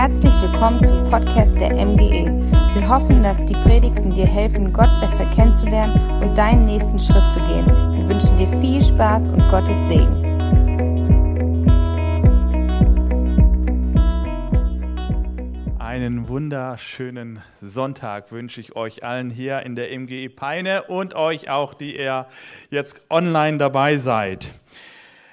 [0.00, 2.30] Herzlich willkommen zum Podcast der MGE.
[2.72, 7.40] Wir hoffen, dass die Predigten dir helfen, Gott besser kennenzulernen und deinen nächsten Schritt zu
[7.40, 7.66] gehen.
[7.66, 10.24] Wir wünschen dir viel Spaß und Gottes Segen.
[15.80, 21.74] Einen wunderschönen Sonntag wünsche ich euch allen hier in der MGE Peine und euch auch,
[21.74, 22.26] die ihr
[22.70, 24.48] jetzt online dabei seid.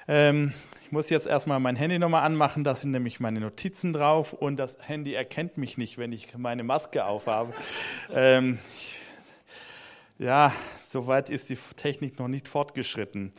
[0.08, 0.52] Ähm,
[0.86, 4.56] ich muss jetzt erstmal mein Handy nochmal anmachen, da sind nämlich meine Notizen drauf und
[4.56, 7.52] das Handy erkennt mich nicht, wenn ich meine Maske aufhabe.
[8.14, 8.60] ähm,
[10.16, 10.52] ja,
[10.88, 13.32] soweit ist die Technik noch nicht fortgeschritten.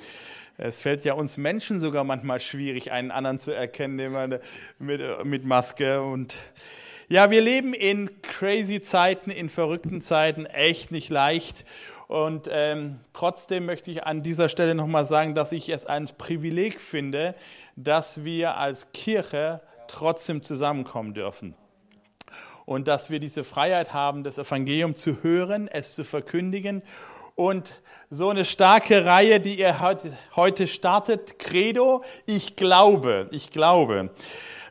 [0.57, 4.41] Es fällt ja uns Menschen sogar manchmal schwierig, einen anderen zu erkennen
[4.77, 6.01] mit, mit Maske.
[6.01, 6.35] Und
[7.07, 11.63] ja, wir leben in crazy Zeiten, in verrückten Zeiten, echt nicht leicht.
[12.07, 16.79] Und ähm, trotzdem möchte ich an dieser Stelle nochmal sagen, dass ich es ein Privileg
[16.79, 17.35] finde,
[17.75, 21.53] dass wir als Kirche trotzdem zusammenkommen dürfen.
[22.65, 26.81] Und dass wir diese Freiheit haben, das Evangelium zu hören, es zu verkündigen.
[27.35, 29.79] Und so eine starke Reihe, die ihr
[30.35, 34.09] heute startet, Credo, ich glaube, ich glaube.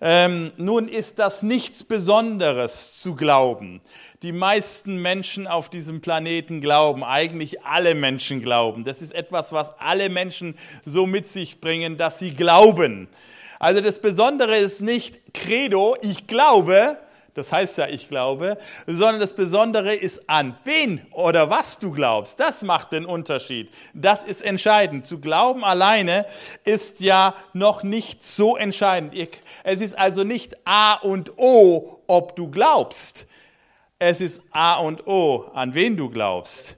[0.00, 3.80] Ähm, nun ist das nichts Besonderes zu glauben
[4.22, 8.84] die meisten Menschen auf diesem Planeten glauben, eigentlich alle Menschen glauben.
[8.84, 13.08] Das ist etwas, was alle Menschen so mit sich bringen, dass sie glauben.
[13.58, 16.98] Also das Besondere ist nicht Credo, ich glaube,
[17.36, 18.56] das heißt ja, ich glaube,
[18.86, 22.40] sondern das Besondere ist an wen oder was du glaubst.
[22.40, 23.70] Das macht den Unterschied.
[23.92, 25.06] Das ist entscheidend.
[25.06, 26.24] Zu glauben alleine
[26.64, 29.12] ist ja noch nicht so entscheidend.
[29.64, 33.26] Es ist also nicht A und O, ob du glaubst.
[33.98, 36.76] Es ist A und O, an wen du glaubst.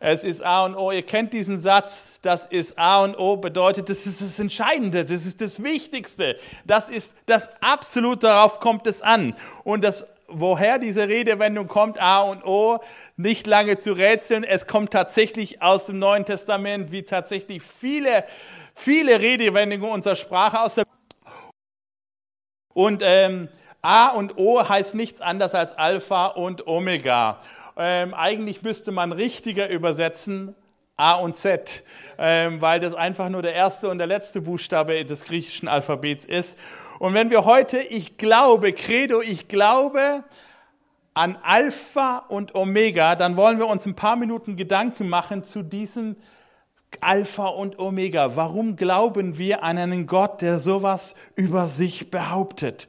[0.00, 0.90] Es ist A und O.
[0.90, 5.26] Ihr kennt diesen Satz, das ist A und O, bedeutet, das ist das Entscheidende, das
[5.26, 6.36] ist das Wichtigste.
[6.64, 9.36] Das ist das Absolute, darauf kommt es an.
[9.62, 12.80] Und das, woher diese Redewendung kommt, A und O,
[13.16, 14.42] nicht lange zu rätseln.
[14.42, 18.24] Es kommt tatsächlich aus dem Neuen Testament, wie tatsächlich viele,
[18.74, 20.84] viele Redewendungen unserer Sprache aus der
[22.74, 23.48] und ähm,
[23.86, 27.38] A und O heißt nichts anderes als Alpha und Omega.
[27.76, 30.56] Ähm, eigentlich müsste man richtiger übersetzen
[30.96, 31.84] A und Z,
[32.18, 36.58] ähm, weil das einfach nur der erste und der letzte Buchstabe des griechischen Alphabets ist.
[36.98, 40.24] Und wenn wir heute, ich glaube, Credo, ich glaube
[41.14, 46.16] an Alpha und Omega, dann wollen wir uns ein paar Minuten Gedanken machen zu diesem
[47.00, 48.34] Alpha und Omega.
[48.34, 52.88] Warum glauben wir an einen Gott, der sowas über sich behauptet?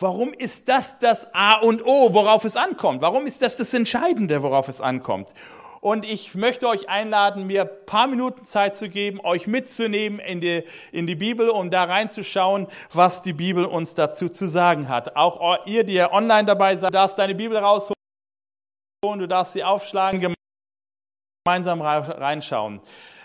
[0.00, 3.02] Warum ist das das A und O, worauf es ankommt?
[3.02, 5.28] Warum ist das das Entscheidende, worauf es ankommt?
[5.82, 10.40] Und ich möchte euch einladen, mir ein paar Minuten Zeit zu geben, euch mitzunehmen in
[10.40, 15.16] die, in die Bibel, um da reinzuschauen, was die Bibel uns dazu zu sagen hat.
[15.16, 17.94] Auch ihr, die ja online dabei seid, darfst deine Bibel rausholen,
[19.02, 20.34] du darfst sie aufschlagen,
[21.44, 22.80] gemeinsam reinschauen.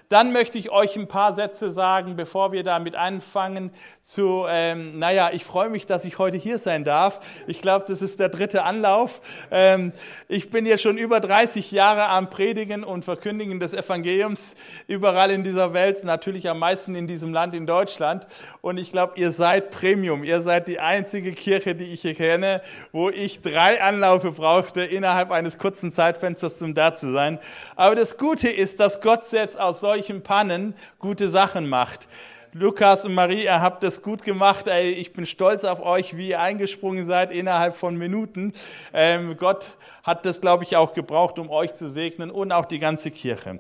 [0.09, 3.71] Dann möchte ich euch ein paar Sätze sagen, bevor wir damit anfangen,
[4.03, 7.19] zu, ähm, naja, ich freue mich, dass ich heute hier sein darf.
[7.47, 9.19] Ich glaube, das ist der dritte Anlauf.
[9.49, 9.94] Ähm,
[10.27, 14.53] ich bin ja schon über 30 Jahre am Predigen und Verkündigen des Evangeliums
[14.88, 18.27] überall in dieser Welt, natürlich am meisten in diesem Land, in Deutschland.
[18.61, 20.23] Und ich glaube, ihr seid Premium.
[20.23, 22.61] Ihr seid die einzige Kirche, die ich hier kenne,
[22.91, 27.39] wo ich drei Anläufe brauchte, innerhalb eines kurzen Zeitfensters, um da zu sein.
[27.75, 32.07] Aber das Gute ist, dass Gott selbst aus solchen Pannen gute Sachen macht.
[32.53, 34.67] Lukas und Marie, ihr habt das gut gemacht.
[34.67, 38.53] Ey, ich bin stolz auf euch, wie ihr eingesprungen seid innerhalb von Minuten.
[38.94, 42.79] Ähm, Gott hat das, glaube ich, auch gebraucht, um euch zu segnen und auch die
[42.79, 43.59] ganze Kirche.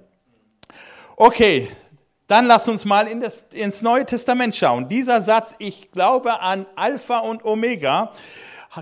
[1.17, 1.67] Okay,
[2.27, 4.87] dann lasst uns mal in das, ins Neue Testament schauen.
[4.87, 8.11] Dieser Satz, ich glaube an Alpha und Omega,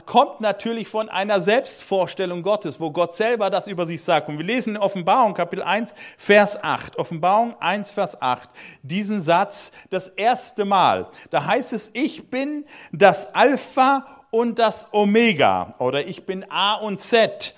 [0.01, 4.29] kommt natürlich von einer Selbstvorstellung Gottes, wo Gott selber das über sich sagt.
[4.29, 6.97] Und wir lesen in Offenbarung Kapitel 1, Vers 8.
[6.97, 8.49] Offenbarung 1, Vers 8.
[8.81, 11.07] Diesen Satz das erste Mal.
[11.29, 15.75] Da heißt es, ich bin das Alpha und das Omega.
[15.77, 17.53] Oder ich bin A und Z.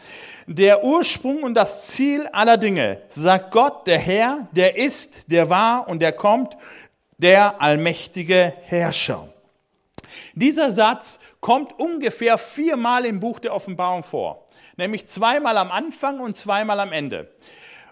[0.48, 5.88] Der Ursprung und das Ziel aller Dinge, sagt Gott, der Herr, der ist, der war
[5.88, 6.56] und der kommt,
[7.18, 9.28] der allmächtige Herrscher.
[10.34, 14.48] Dieser Satz kommt ungefähr viermal im Buch der Offenbarung vor,
[14.78, 17.32] nämlich zweimal am Anfang und zweimal am Ende.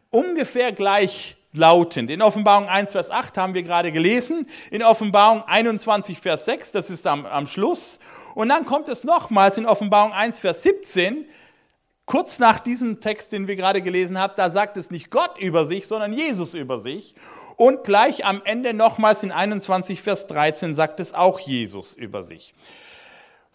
[0.10, 2.10] Ungefähr gleich lautend.
[2.10, 6.90] In Offenbarung 1, Vers 8 haben wir gerade gelesen, in Offenbarung 21, Vers 6, das
[6.90, 8.00] ist am, am Schluss.
[8.36, 11.26] Und dann kommt es nochmals in Offenbarung 1, Vers 17,
[12.06, 15.66] kurz nach diesem Text, den wir gerade gelesen haben, da sagt es nicht Gott über
[15.66, 17.16] sich, sondern Jesus über sich.
[17.58, 22.54] Und gleich am Ende nochmals in 21, Vers 13 sagt es auch Jesus über sich.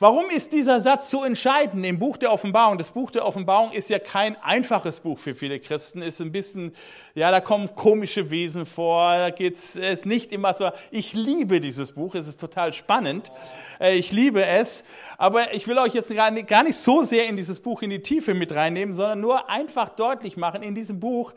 [0.00, 2.78] Warum ist dieser Satz so entscheidend im Buch der Offenbarung?
[2.78, 6.72] Das Buch der Offenbarung ist ja kein einfaches Buch für viele Christen, ist ein bisschen,
[7.16, 10.70] ja, da kommen komische Wesen vor, da geht's, es nicht immer so.
[10.92, 13.32] Ich liebe dieses Buch, es ist total spannend,
[13.80, 14.84] äh, ich liebe es,
[15.16, 18.34] aber ich will euch jetzt gar nicht so sehr in dieses Buch in die Tiefe
[18.34, 21.34] mit reinnehmen, sondern nur einfach deutlich machen, in diesem Buch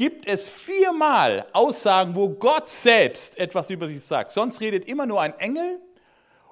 [0.00, 4.32] gibt es viermal Aussagen, wo Gott selbst etwas über sich sagt.
[4.32, 5.78] Sonst redet immer nur ein Engel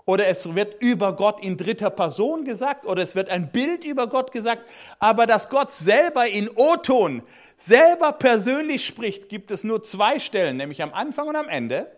[0.04, 4.06] oder es wird über Gott in dritter Person gesagt oder es wird ein Bild über
[4.06, 4.68] Gott gesagt,
[4.98, 7.22] aber dass Gott selber in O-Ton
[7.56, 11.90] selber persönlich spricht, gibt es nur zwei Stellen, nämlich am Anfang und am Ende.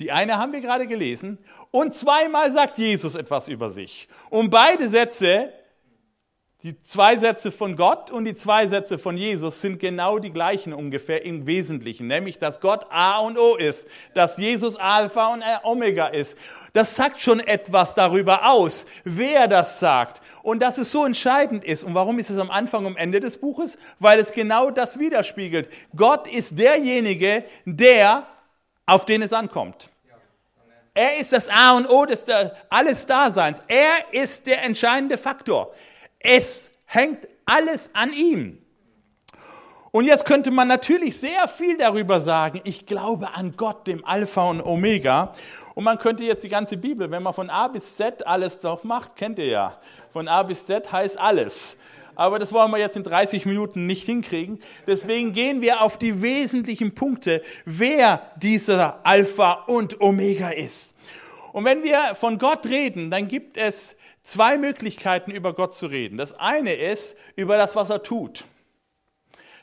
[0.00, 1.38] Die eine haben wir gerade gelesen
[1.70, 4.08] und zweimal sagt Jesus etwas über sich.
[4.30, 5.52] Und beide Sätze
[6.66, 10.72] die zwei Sätze von Gott und die zwei Sätze von Jesus sind genau die gleichen
[10.72, 16.08] ungefähr im Wesentlichen, nämlich dass Gott A und O ist, dass Jesus Alpha und Omega
[16.08, 16.36] ist.
[16.72, 21.84] Das sagt schon etwas darüber aus, wer das sagt und dass es so entscheidend ist.
[21.84, 23.78] Und warum ist es am Anfang und Ende des Buches?
[24.00, 25.68] Weil es genau das widerspiegelt.
[25.94, 28.26] Gott ist derjenige, der,
[28.86, 29.88] auf den es ankommt.
[30.94, 32.24] Er ist das A und O des
[32.70, 33.62] alles Daseins.
[33.68, 35.72] Er ist der entscheidende Faktor.
[36.28, 38.58] Es hängt alles an ihm.
[39.92, 42.60] Und jetzt könnte man natürlich sehr viel darüber sagen.
[42.64, 45.32] Ich glaube an Gott, dem Alpha und Omega.
[45.76, 48.82] Und man könnte jetzt die ganze Bibel, wenn man von A bis Z alles drauf
[48.82, 49.80] macht, kennt ihr ja.
[50.12, 51.78] Von A bis Z heißt alles.
[52.16, 54.60] Aber das wollen wir jetzt in 30 Minuten nicht hinkriegen.
[54.84, 60.96] Deswegen gehen wir auf die wesentlichen Punkte, wer dieser Alpha und Omega ist.
[61.52, 63.96] Und wenn wir von Gott reden, dann gibt es
[64.26, 66.18] zwei Möglichkeiten, über Gott zu reden.
[66.18, 68.44] Das eine ist über das, was er tut.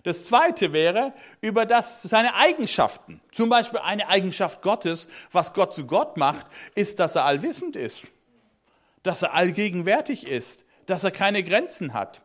[0.03, 3.21] Das zweite wäre über das, seine Eigenschaften.
[3.31, 6.45] Zum Beispiel eine Eigenschaft Gottes, was Gott zu Gott macht,
[6.75, 8.07] ist, dass er allwissend ist,
[9.03, 12.21] dass er allgegenwärtig ist, dass er keine Grenzen hat.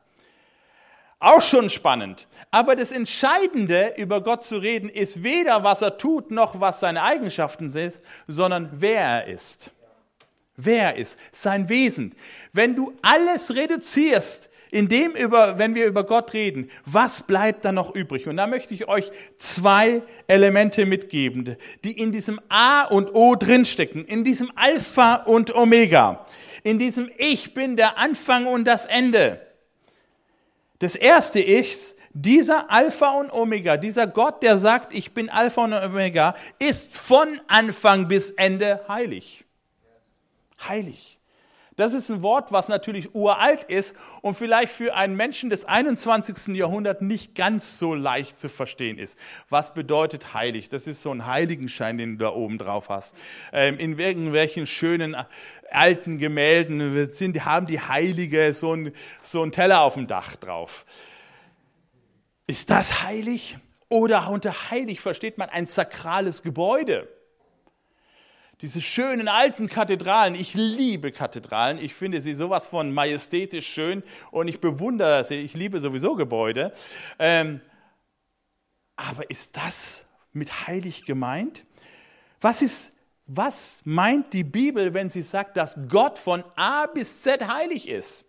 [1.21, 2.29] Auch schon spannend.
[2.53, 7.03] Aber das Entscheidende über Gott zu reden ist weder, was er tut, noch was seine
[7.03, 9.73] Eigenschaften sind, sondern wer er ist
[10.59, 12.15] wer er ist, sein Wesen.
[12.53, 17.95] Wenn du alles reduzierst, indem über, wenn wir über Gott reden, was bleibt da noch
[17.95, 18.27] übrig?
[18.27, 24.05] Und da möchte ich euch zwei Elemente mitgeben, die in diesem A und O drinstecken,
[24.05, 26.27] in diesem Alpha und Omega,
[26.65, 29.41] in diesem Ich bin der Anfang und das Ende.
[30.81, 35.73] Das erste ist, dieser Alpha und Omega, dieser Gott, der sagt, ich bin Alpha und
[35.73, 39.45] Omega, ist von Anfang bis Ende heilig
[40.67, 41.19] heilig.
[41.79, 46.57] Das ist ein Wort, was natürlich uralt ist und vielleicht für einen Menschen des 21.
[46.57, 49.17] Jahrhunderts nicht ganz so leicht zu verstehen ist.
[49.49, 50.69] Was bedeutet heilig?
[50.69, 53.15] Das ist so ein Heiligenschein, den du da oben drauf hast.
[53.53, 55.23] Ähm, in irgendwelchen schönen äh,
[55.71, 60.85] alten Gemälden sind, haben die Heilige so einen so ein Teller auf dem Dach drauf.
[62.49, 63.57] Ist das heilig?
[63.89, 67.07] Oder unter heilig versteht man ein sakrales Gebäude.
[68.61, 74.03] Diese schönen alten Kathedralen, ich liebe Kathedralen, ich finde sie sowas von majestätisch schön
[74.33, 76.73] und ich bewundere sie, ich liebe sowieso Gebäude.
[77.21, 77.61] Ähm,
[78.97, 81.65] aber ist das mit heilig gemeint?
[82.41, 82.97] Was ist,
[83.27, 88.25] was meint die Bibel, wenn sie sagt, dass Gott von A bis Z heilig ist?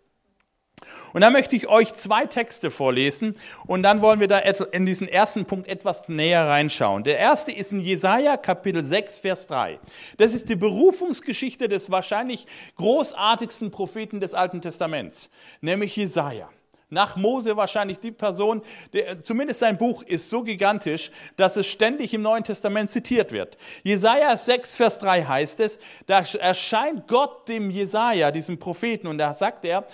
[1.12, 3.36] Und da möchte ich euch zwei Texte vorlesen
[3.66, 7.04] und dann wollen wir da in diesen ersten Punkt etwas näher reinschauen.
[7.04, 9.78] Der erste ist in Jesaja Kapitel 6, Vers 3.
[10.18, 16.48] Das ist die Berufungsgeschichte des wahrscheinlich großartigsten Propheten des Alten Testaments, nämlich Jesaja
[16.90, 22.12] nach Mose wahrscheinlich die Person, der, zumindest sein Buch ist so gigantisch, dass es ständig
[22.12, 23.56] im Neuen Testament zitiert wird.
[23.82, 29.32] Jesaja 6, Vers 3 heißt es, da erscheint Gott dem Jesaja, diesem Propheten, und da
[29.32, 29.86] sagt er,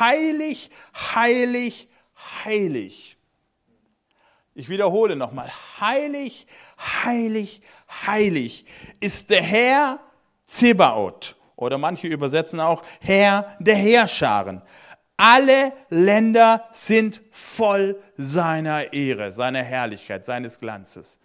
[0.00, 0.70] heilig,
[1.14, 1.88] heilig,
[2.44, 3.16] heilig.
[4.54, 5.50] Ich wiederhole nochmal,
[5.80, 6.46] heilig,
[7.04, 7.60] heilig,
[8.06, 8.64] heilig
[9.00, 10.00] ist der Herr
[10.46, 11.36] Zebaoth.
[11.56, 14.62] Oder manche übersetzen auch Herr der Heerscharen.
[15.16, 21.18] Alle Länder sind voll seiner Ehre, seiner Herrlichkeit, seines Glanzes.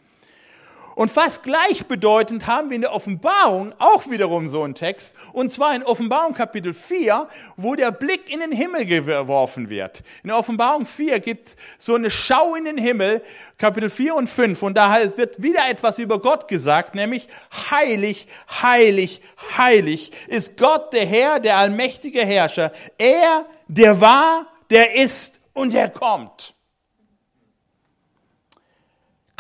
[0.96, 5.76] Und fast gleichbedeutend haben wir in der Offenbarung auch wiederum so einen Text, und zwar
[5.76, 10.04] in Offenbarung Kapitel 4, wo der Blick in den Himmel geworfen wird.
[10.24, 13.22] In Offenbarung 4 gibt so eine Schau in den Himmel,
[13.58, 17.28] Kapitel 4 und 5, und da wird wieder etwas über Gott gesagt, nämlich
[17.72, 18.28] heilig,
[18.62, 19.22] heilig,
[19.58, 22.72] heilig ist Gott, der Herr, der allmächtige Herrscher.
[22.98, 26.54] Er, der war, der ist und der kommt.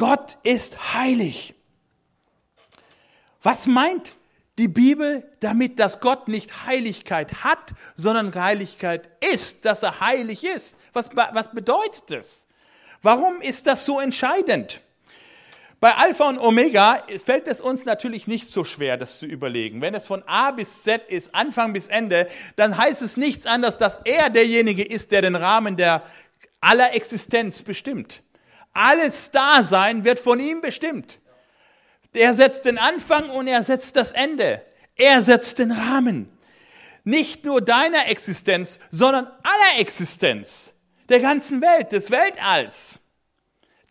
[0.02, 1.54] Gott ist heilig.
[3.44, 4.16] Was meint
[4.58, 10.76] die Bibel damit, dass Gott nicht Heiligkeit hat, sondern Heiligkeit ist, dass er heilig ist.
[10.94, 12.48] Was, was bedeutet das?
[13.04, 14.82] Warum ist das so entscheidend?
[15.80, 19.82] Bei Alpha und Omega fällt es uns natürlich nicht so schwer, das zu überlegen.
[19.82, 23.78] Wenn es von A bis Z ist, Anfang bis Ende, dann heißt es nichts anderes,
[23.78, 26.02] dass er derjenige ist, der den Rahmen der
[26.60, 28.24] aller Existenz bestimmt.
[28.74, 31.20] Alles Dasein wird von ihm bestimmt.
[32.14, 34.62] Er setzt den Anfang und er setzt das Ende.
[34.96, 36.32] Er setzt den Rahmen.
[37.04, 40.76] Nicht nur deiner Existenz, sondern aller Existenz,
[41.10, 43.00] der ganzen Welt, des Weltalls,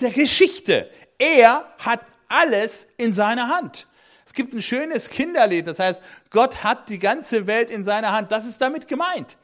[0.01, 0.91] der Geschichte.
[1.19, 3.89] Er hat alles in seiner Hand.
[4.25, 8.31] Es gibt ein schönes Kinderlied, das heißt, Gott hat die ganze Welt in seiner Hand.
[8.31, 9.37] Das ist damit gemeint.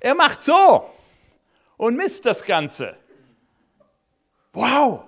[0.00, 0.90] Er macht so
[1.76, 2.96] und misst das Ganze.
[4.52, 5.04] Wow,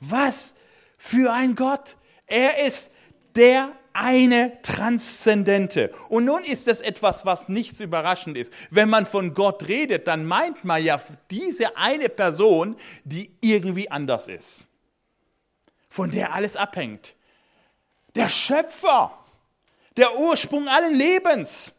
[0.00, 0.54] was
[0.96, 1.96] für ein Gott.
[2.26, 2.90] Er ist
[3.34, 5.92] der eine Transzendente.
[6.08, 8.52] Und nun ist das etwas, was nichts überraschend ist.
[8.70, 11.00] Wenn man von Gott redet, dann meint man ja
[11.30, 14.64] diese eine Person, die irgendwie anders ist.
[15.88, 17.14] Von der alles abhängt.
[18.14, 19.18] Der Schöpfer,
[19.96, 21.72] der Ursprung allen Lebens.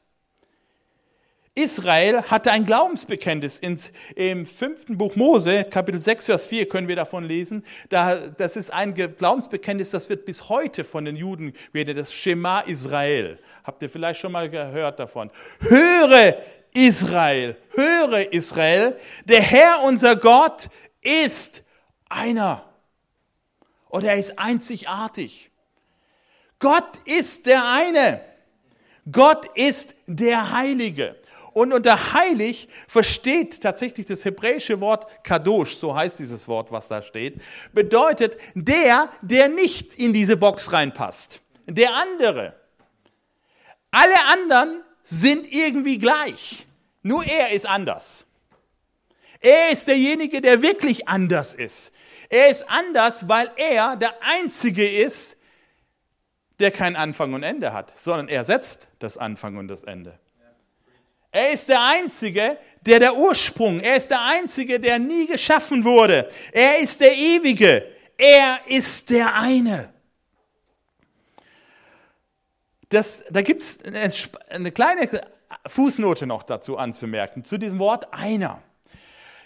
[1.56, 3.60] Israel hatte ein Glaubensbekenntnis.
[3.60, 7.64] Ins, Im fünften Buch Mose, Kapitel 6, Vers 4 können wir davon lesen.
[7.90, 12.62] Da, das ist ein Glaubensbekenntnis, das wird bis heute von den Juden wieder das Schema
[12.62, 13.38] Israel.
[13.64, 15.30] Habt ihr vielleicht schon mal gehört davon?
[15.60, 16.38] Höre
[16.74, 20.70] Israel, höre Israel, der Herr unser Gott
[21.02, 21.64] ist
[22.10, 22.68] einer.
[23.90, 25.52] Oder er ist einzigartig.
[26.58, 28.22] Gott ist der eine.
[29.12, 31.16] Gott ist der Heilige.
[31.54, 37.02] Und unter heilig versteht tatsächlich das hebräische Wort Kadosh, so heißt dieses Wort, was da
[37.02, 37.42] steht,
[37.74, 41.42] bedeutet der, der nicht in diese Box reinpasst.
[41.68, 42.56] Der andere.
[43.92, 46.66] Alle anderen sind irgendwie gleich.
[47.04, 48.26] Nur er ist anders.
[49.40, 51.94] Er ist derjenige, der wirklich anders ist.
[52.30, 55.38] Er ist anders, weil er der Einzige ist,
[56.60, 60.18] der kein Anfang und Ende hat, sondern er setzt das Anfang und das Ende.
[61.34, 66.30] Er ist der Einzige, der der Ursprung, er ist der Einzige, der nie geschaffen wurde.
[66.52, 69.92] Er ist der Ewige, er ist der eine.
[72.90, 73.80] Das, da gibt es
[74.48, 75.10] eine kleine
[75.66, 78.62] Fußnote noch dazu anzumerken, zu diesem Wort einer.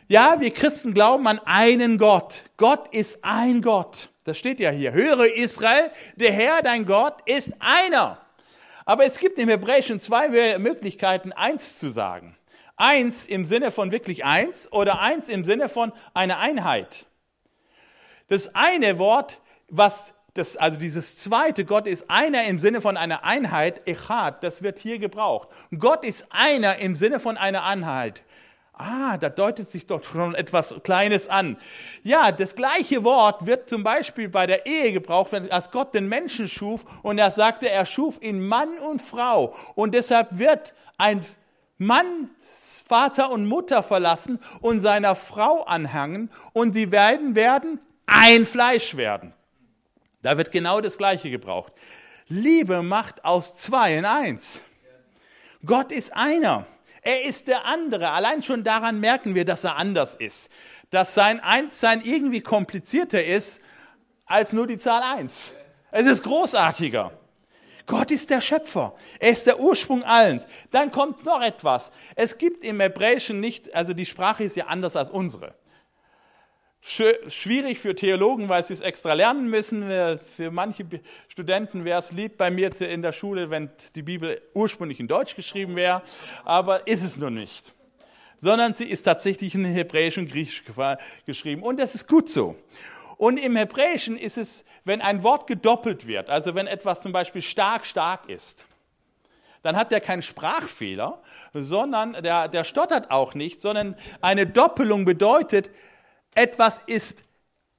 [0.10, 2.44] Ja, wir Christen glauben an einen Gott.
[2.58, 4.10] Gott ist ein Gott.
[4.25, 4.91] Das steht ja hier.
[4.91, 8.26] Höre Israel, der Herr, dein Gott, ist einer.
[8.88, 12.38] Aber es gibt im Hebräischen zwei Möglichkeiten, eins zu sagen.
[12.77, 17.06] Eins im Sinne von wirklich eins oder eins im Sinne von einer Einheit.
[18.29, 23.25] Das eine Wort, was das, also dieses zweite, Gott ist einer im Sinne von einer
[23.25, 25.50] Einheit, Echad, das wird hier gebraucht.
[25.77, 28.24] Gott ist einer im Sinne von einer Einheit.
[28.79, 31.57] Ah, da deutet sich doch schon etwas Kleines an.
[32.03, 36.48] Ja, das gleiche Wort wird zum Beispiel bei der Ehe gebraucht, als Gott den Menschen
[36.48, 39.55] schuf und er sagte, er schuf ihn Mann und Frau.
[39.74, 41.25] Und deshalb wird ein
[41.79, 48.96] Mann Vater und Mutter verlassen und seiner Frau anhangen und sie werden, werden ein Fleisch
[48.96, 49.34] werden.
[50.22, 51.74] Da wird genau das Gleiche gebraucht.
[52.27, 54.62] Liebe macht aus zwei in eins.
[55.65, 56.67] Gott ist einer.
[57.08, 58.12] Er ist der andere.
[58.12, 60.52] Allein schon daran merken wir, dass er anders ist.
[60.90, 63.62] Dass sein Einssein irgendwie komplizierter ist
[64.26, 65.54] als nur die Zahl eins.
[65.90, 67.14] Es ist großartiger.
[67.86, 68.94] Gott ist der Schöpfer.
[69.20, 70.48] Er ist der Ursprung allens.
[70.72, 71.94] Dann kommt noch etwas.
[72.18, 75.56] Es gibt im Hebräischen nicht, also die Sprache ist ja anders als unsere
[76.81, 79.84] schwierig für Theologen, weil sie es extra lernen müssen.
[80.17, 80.86] Für manche
[81.27, 85.36] Studenten wäre es lieb bei mir in der Schule, wenn die Bibel ursprünglich in Deutsch
[85.36, 86.01] geschrieben wäre,
[86.46, 87.74] aber ist es nur nicht.
[88.38, 90.63] Sondern sie ist tatsächlich in Hebräisch und Griechisch
[91.25, 92.55] geschrieben und das ist gut so.
[93.17, 97.41] Und im Hebräischen ist es, wenn ein Wort gedoppelt wird, also wenn etwas zum Beispiel
[97.41, 98.67] stark, stark ist,
[99.63, 101.22] dann hat der keinen Sprachfehler,
[101.53, 105.72] sondern der, der stottert auch nicht, sondern eine Doppelung bedeutet,
[106.38, 107.24] etwas ist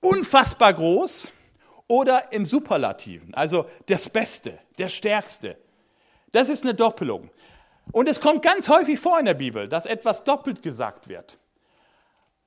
[0.00, 1.32] unfassbar groß
[1.86, 5.56] oder im Superlativen, also das Beste, der Stärkste.
[6.32, 7.30] Das ist eine Doppelung.
[7.92, 11.38] Und es kommt ganz häufig vor in der Bibel, dass etwas doppelt gesagt wird.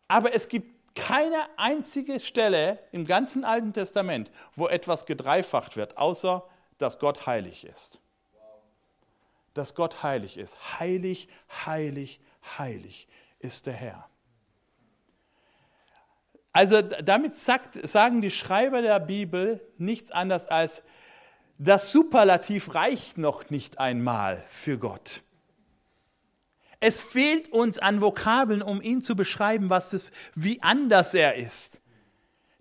[0.07, 6.43] Aber es gibt keine einzige Stelle im ganzen Alten Testament, wo etwas gedreifacht wird, außer
[6.77, 7.99] dass Gott heilig ist.
[9.53, 10.79] Dass Gott heilig ist.
[10.79, 11.29] Heilig,
[11.65, 12.19] heilig,
[12.57, 13.07] heilig
[13.39, 14.10] ist der Herr.
[16.53, 20.83] Also damit sagt, sagen die Schreiber der Bibel nichts anderes als,
[21.57, 25.21] Das Superlativ reicht noch nicht einmal für Gott.
[26.79, 31.79] Es fehlt uns an Vokabeln, um ihn zu beschreiben, was es, wie anders er ist.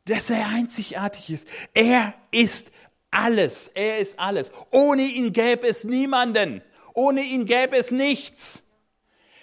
[0.05, 1.49] Dass er einzigartig ist.
[1.73, 2.71] Er ist
[3.11, 3.69] alles.
[3.69, 4.53] Er ist alles.
[4.71, 6.63] Ohne ihn gäbe es niemanden.
[6.93, 8.63] Ohne ihn gäbe es nichts.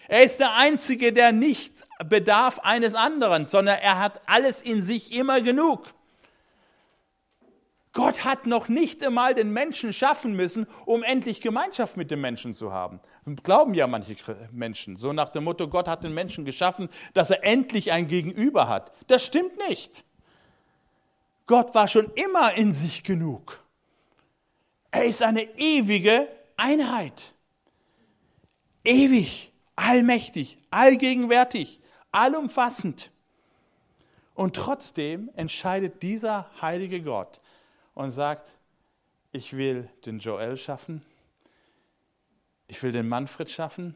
[0.08, 5.14] Er ist der Einzige, der nicht bedarf eines anderen, sondern er hat alles in sich
[5.14, 5.94] immer genug.
[7.98, 12.54] Gott hat noch nicht einmal den Menschen schaffen müssen, um endlich Gemeinschaft mit dem Menschen
[12.54, 13.00] zu haben.
[13.44, 14.16] Glauben ja manche
[14.52, 14.98] Menschen.
[14.98, 18.92] So nach dem Motto, Gott hat den Menschen geschaffen, dass er endlich ein Gegenüber hat.
[19.08, 20.06] Das stimmt nicht.
[21.48, 23.64] Gott war schon immer in sich genug.
[24.92, 27.34] Er ist eine ewige Einheit.
[28.84, 31.80] Ewig, allmächtig, allgegenwärtig,
[32.12, 33.12] allumfassend.
[34.34, 37.40] Und trotzdem entscheidet dieser heilige Gott,
[37.98, 38.54] und sagt,
[39.32, 41.02] ich will den Joel schaffen,
[42.68, 43.96] ich will den Manfred schaffen,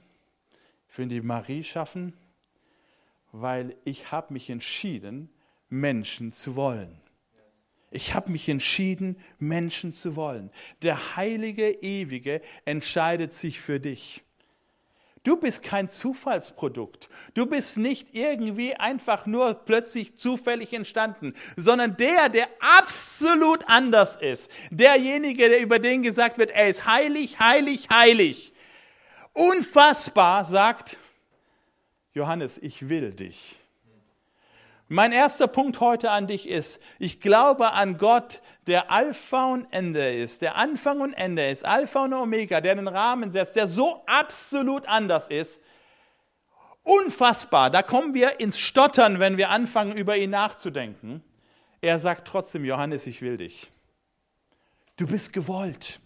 [0.90, 2.18] ich will die Marie schaffen,
[3.32, 5.30] weil ich habe mich entschieden,
[5.70, 7.00] Menschen zu wollen.
[7.92, 10.50] Ich habe mich entschieden, Menschen zu wollen.
[10.82, 14.24] Der heilige Ewige entscheidet sich für dich.
[15.24, 17.08] Du bist kein Zufallsprodukt.
[17.36, 24.50] Du bist nicht irgendwie einfach nur plötzlich zufällig entstanden, sondern der, der absolut anders ist.
[24.72, 28.54] Derjenige, der über den gesagt wird, er ist heilig, heilig, heilig.
[29.34, 30.98] Unfassbar sagt,
[32.14, 33.61] Johannes, ich will dich.
[34.94, 40.10] Mein erster Punkt heute an dich ist, ich glaube an Gott, der Alpha und Ende
[40.10, 44.04] ist, der Anfang und Ende ist, Alpha und Omega, der den Rahmen setzt, der so
[44.06, 45.62] absolut anders ist.
[46.84, 51.24] Unfassbar, da kommen wir ins Stottern, wenn wir anfangen, über ihn nachzudenken.
[51.80, 53.72] Er sagt trotzdem, Johannes, ich will dich.
[54.98, 56.01] Du bist gewollt.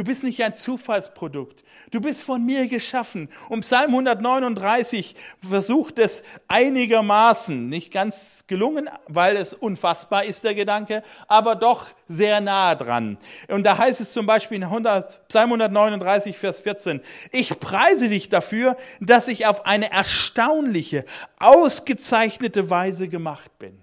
[0.00, 1.62] Du bist nicht ein Zufallsprodukt.
[1.90, 3.28] Du bist von mir geschaffen.
[3.50, 5.14] Und Psalm 139
[5.46, 12.40] versucht es einigermaßen, nicht ganz gelungen, weil es unfassbar ist, der Gedanke, aber doch sehr
[12.40, 13.18] nahe dran.
[13.48, 18.30] Und da heißt es zum Beispiel in 100, Psalm 139, Vers 14, ich preise dich
[18.30, 21.04] dafür, dass ich auf eine erstaunliche,
[21.38, 23.78] ausgezeichnete Weise gemacht bin.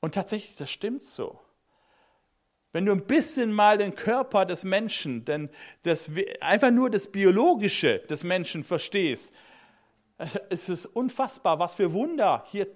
[0.00, 1.38] Und tatsächlich, das stimmt so.
[2.72, 5.50] Wenn du ein bisschen mal den Körper des Menschen, denn
[5.82, 9.32] das, einfach nur das Biologische des Menschen verstehst,
[10.50, 12.66] ist es unfassbar, was für Wunder hier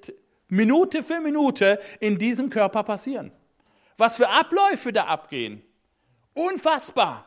[0.49, 3.33] Minute für Minute in diesem Körper passieren.
[3.97, 5.63] Was für Abläufe da abgehen.
[6.35, 7.27] Unfassbar.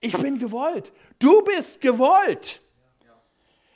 [0.00, 0.92] Ich bin gewollt.
[1.18, 2.62] Du bist gewollt.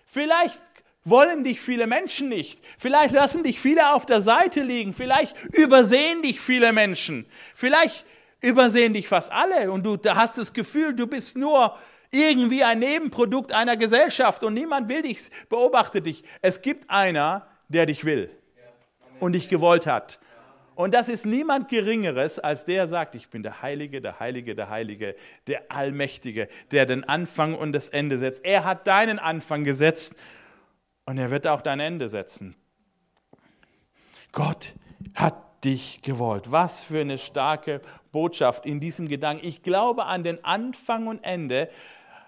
[0.07, 0.70] Vielleicht
[1.05, 2.63] wollen dich viele Menschen nicht.
[2.79, 4.93] Vielleicht lassen dich viele auf der Seite liegen.
[4.93, 7.27] Vielleicht übersehen dich viele Menschen.
[7.55, 8.05] Vielleicht
[8.41, 11.77] übersehen dich fast alle und du hast das Gefühl, du bist nur
[12.11, 16.25] irgendwie ein Nebenprodukt einer Gesellschaft und niemand will dich, beobachte dich.
[16.43, 18.31] Es gibt einer, der dich will
[19.21, 20.19] und dich gewollt hat.
[20.75, 24.71] Und das ist niemand Geringeres, als der sagt, ich bin der Heilige, der Heilige, der
[24.71, 25.15] Heilige,
[25.47, 28.45] der Allmächtige, der den Anfang und das Ende setzt.
[28.45, 30.15] Er hat deinen Anfang gesetzt
[31.05, 32.57] und er wird auch dein Ende setzen.
[34.33, 34.75] Gott
[35.15, 36.51] hat dich gewollt.
[36.51, 37.81] Was für eine starke
[38.13, 39.47] Botschaft in diesem Gedanken.
[39.47, 41.69] Ich glaube an den Anfang und Ende.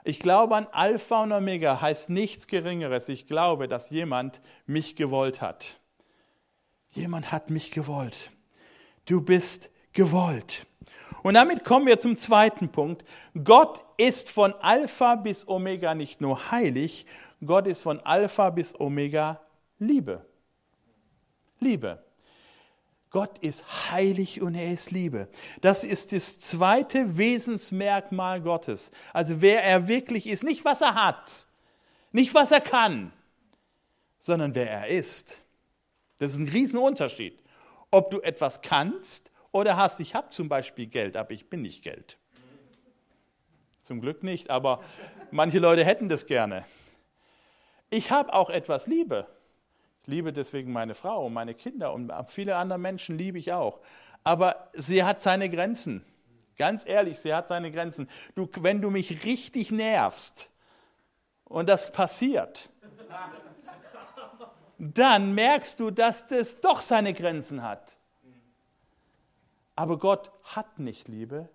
[0.04, 3.08] Ich glaube an Alpha und Omega heißt nichts Geringeres.
[3.08, 5.78] Ich glaube, dass jemand mich gewollt hat.
[6.90, 8.30] Jemand hat mich gewollt.
[9.06, 10.66] Du bist gewollt.
[11.22, 13.04] Und damit kommen wir zum zweiten Punkt.
[13.44, 17.06] Gott ist von Alpha bis Omega nicht nur heilig,
[17.44, 19.40] Gott ist von Alpha bis Omega
[19.78, 20.24] Liebe.
[21.58, 22.02] Liebe.
[23.10, 25.28] Gott ist heilig und er ist Liebe.
[25.60, 28.90] Das ist das zweite Wesensmerkmal Gottes.
[29.12, 31.46] Also wer er wirklich ist, nicht was er hat,
[32.10, 33.12] nicht was er kann,
[34.18, 35.42] sondern wer er ist.
[36.18, 37.38] Das ist ein Riesenunterschied.
[37.90, 40.00] Ob du etwas kannst oder hast.
[40.00, 42.16] Ich habe zum Beispiel Geld, aber ich bin nicht Geld.
[43.82, 44.82] Zum Glück nicht, aber
[45.30, 46.64] manche Leute hätten das gerne.
[47.92, 49.26] Ich habe auch etwas Liebe.
[50.00, 53.80] Ich liebe deswegen meine Frau und meine Kinder und viele andere Menschen liebe ich auch.
[54.24, 56.02] Aber sie hat seine Grenzen.
[56.56, 58.08] Ganz ehrlich, sie hat seine Grenzen.
[58.34, 60.48] Du, wenn du mich richtig nervst
[61.44, 62.70] und das passiert,
[64.78, 67.98] dann merkst du, dass das doch seine Grenzen hat.
[69.76, 71.50] Aber Gott hat nicht Liebe,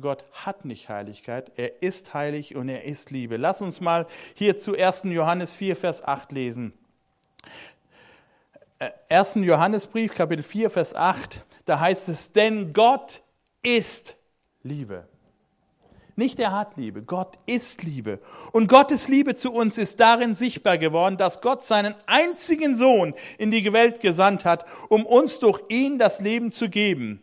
[0.00, 3.36] Gott hat nicht Heiligkeit, er ist heilig und er ist Liebe.
[3.36, 5.02] Lass uns mal hier zu 1.
[5.04, 6.72] Johannes 4, Vers 8 lesen.
[9.10, 9.34] 1.
[9.34, 13.22] Johannesbrief, Kapitel 4, Vers 8, da heißt es, denn Gott
[13.62, 14.16] ist
[14.62, 15.06] Liebe.
[16.16, 18.18] Nicht er hat Liebe, Gott ist Liebe.
[18.52, 23.50] Und Gottes Liebe zu uns ist darin sichtbar geworden, dass Gott seinen einzigen Sohn in
[23.50, 27.22] die Welt gesandt hat, um uns durch ihn das Leben zu geben.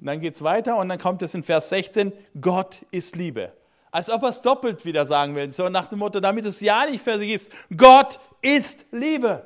[0.00, 3.52] Und dann geht's weiter und dann kommt es in Vers 16, Gott ist Liebe.
[3.90, 6.60] Als ob er es doppelt wieder sagen will, so nach dem Motto, damit du es
[6.60, 9.44] ja nicht versiehst, Gott ist Liebe.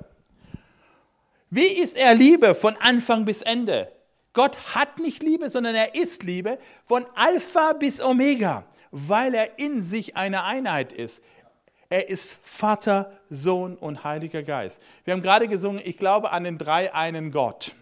[1.50, 3.90] Wie ist er Liebe von Anfang bis Ende?
[4.32, 9.82] Gott hat nicht Liebe, sondern er ist Liebe von Alpha bis Omega, weil er in
[9.82, 11.20] sich eine Einheit ist.
[11.90, 14.80] Er ist Vater, Sohn und Heiliger Geist.
[15.04, 17.74] Wir haben gerade gesungen, ich glaube an den drei einen Gott.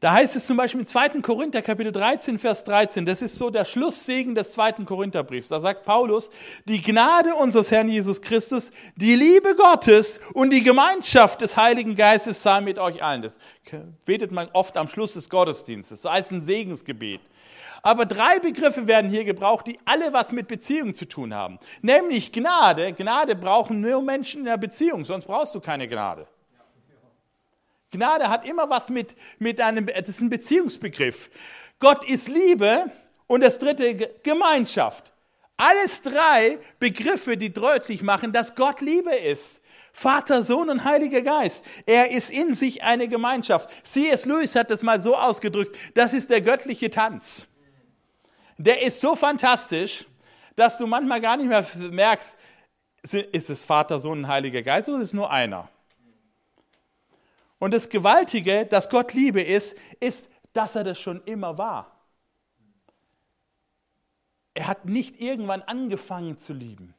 [0.00, 1.20] Da heißt es zum Beispiel im 2.
[1.22, 4.84] Korinther Kapitel 13, Vers 13, das ist so der Schlusssegen des 2.
[4.84, 5.48] Korintherbriefs.
[5.48, 6.30] Da sagt Paulus,
[6.66, 12.40] die Gnade unseres Herrn Jesus Christus, die Liebe Gottes und die Gemeinschaft des Heiligen Geistes
[12.40, 13.22] sei mit euch allen.
[13.22, 13.38] Das
[14.04, 17.20] betet man oft am Schluss des Gottesdienstes, so als ein Segensgebet.
[17.82, 21.58] Aber drei Begriffe werden hier gebraucht, die alle was mit Beziehung zu tun haben.
[21.82, 22.92] Nämlich Gnade.
[22.92, 26.28] Gnade brauchen nur Menschen in der Beziehung, sonst brauchst du keine Gnade.
[27.90, 31.30] Gnade hat immer was mit, mit einem, das ist ein Beziehungsbegriff.
[31.78, 32.90] Gott ist Liebe
[33.26, 35.12] und das dritte Gemeinschaft.
[35.56, 39.60] Alles drei Begriffe, die deutlich machen, dass Gott Liebe ist.
[39.92, 41.64] Vater, Sohn und Heiliger Geist.
[41.84, 43.68] Er ist in sich eine Gemeinschaft.
[43.84, 44.26] C.S.
[44.26, 47.48] Lewis hat das mal so ausgedrückt, das ist der göttliche Tanz.
[48.58, 50.04] Der ist so fantastisch,
[50.54, 52.38] dass du manchmal gar nicht mehr merkst,
[53.02, 55.68] ist es Vater, Sohn und Heiliger Geist oder ist es nur einer?
[57.58, 61.94] Und das Gewaltige, dass Gott Liebe ist, ist, dass er das schon immer war.
[64.54, 66.94] Er hat nicht irgendwann angefangen zu lieben,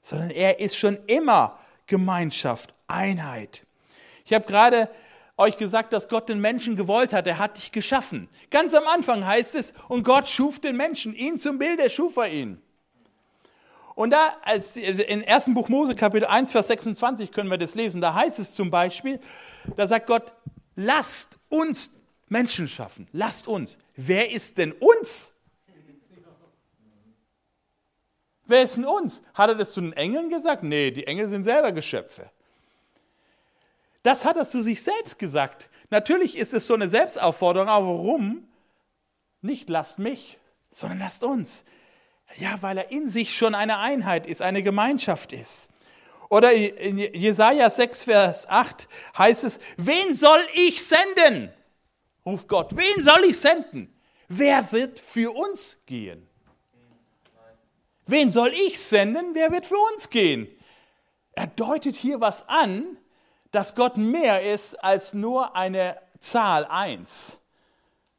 [0.00, 3.66] sondern er ist schon immer Gemeinschaft, Einheit.
[4.24, 4.90] Ich habe gerade
[5.36, 7.26] euch gesagt, dass Gott den Menschen gewollt hat.
[7.26, 8.28] Er hat dich geschaffen.
[8.50, 11.14] Ganz am Anfang heißt es, und Gott schuf den Menschen.
[11.14, 12.60] Ihn zum Bilde schuf er ihn.
[13.94, 15.54] Und da, als in 1.
[15.54, 19.20] Buch Mose, Kapitel 1, Vers 26 können wir das lesen, da heißt es zum Beispiel,
[19.76, 20.32] da sagt Gott,
[20.76, 21.92] lasst uns
[22.28, 23.78] Menschen schaffen, lasst uns.
[23.96, 25.32] Wer ist denn uns?
[28.46, 29.22] Wer ist denn uns?
[29.32, 30.62] Hat er das zu den Engeln gesagt?
[30.62, 32.30] Nee, die Engel sind selber Geschöpfe.
[34.02, 35.70] Das hat er zu sich selbst gesagt.
[35.88, 38.46] Natürlich ist es so eine Selbstaufforderung, aber warum?
[39.40, 40.38] Nicht lasst mich,
[40.70, 41.64] sondern lasst uns.
[42.36, 45.68] Ja, weil er in sich schon eine Einheit ist, eine Gemeinschaft ist.
[46.28, 51.52] Oder in Jesaja 6, Vers 8 heißt es, wen soll ich senden?
[52.24, 53.94] ruft Gott, wen soll ich senden?
[54.28, 56.26] Wer wird für uns gehen?
[58.06, 59.34] Wen soll ich senden?
[59.34, 60.48] Wer wird für uns gehen?
[61.32, 62.96] Er deutet hier was an,
[63.50, 67.38] dass Gott mehr ist als nur eine Zahl eins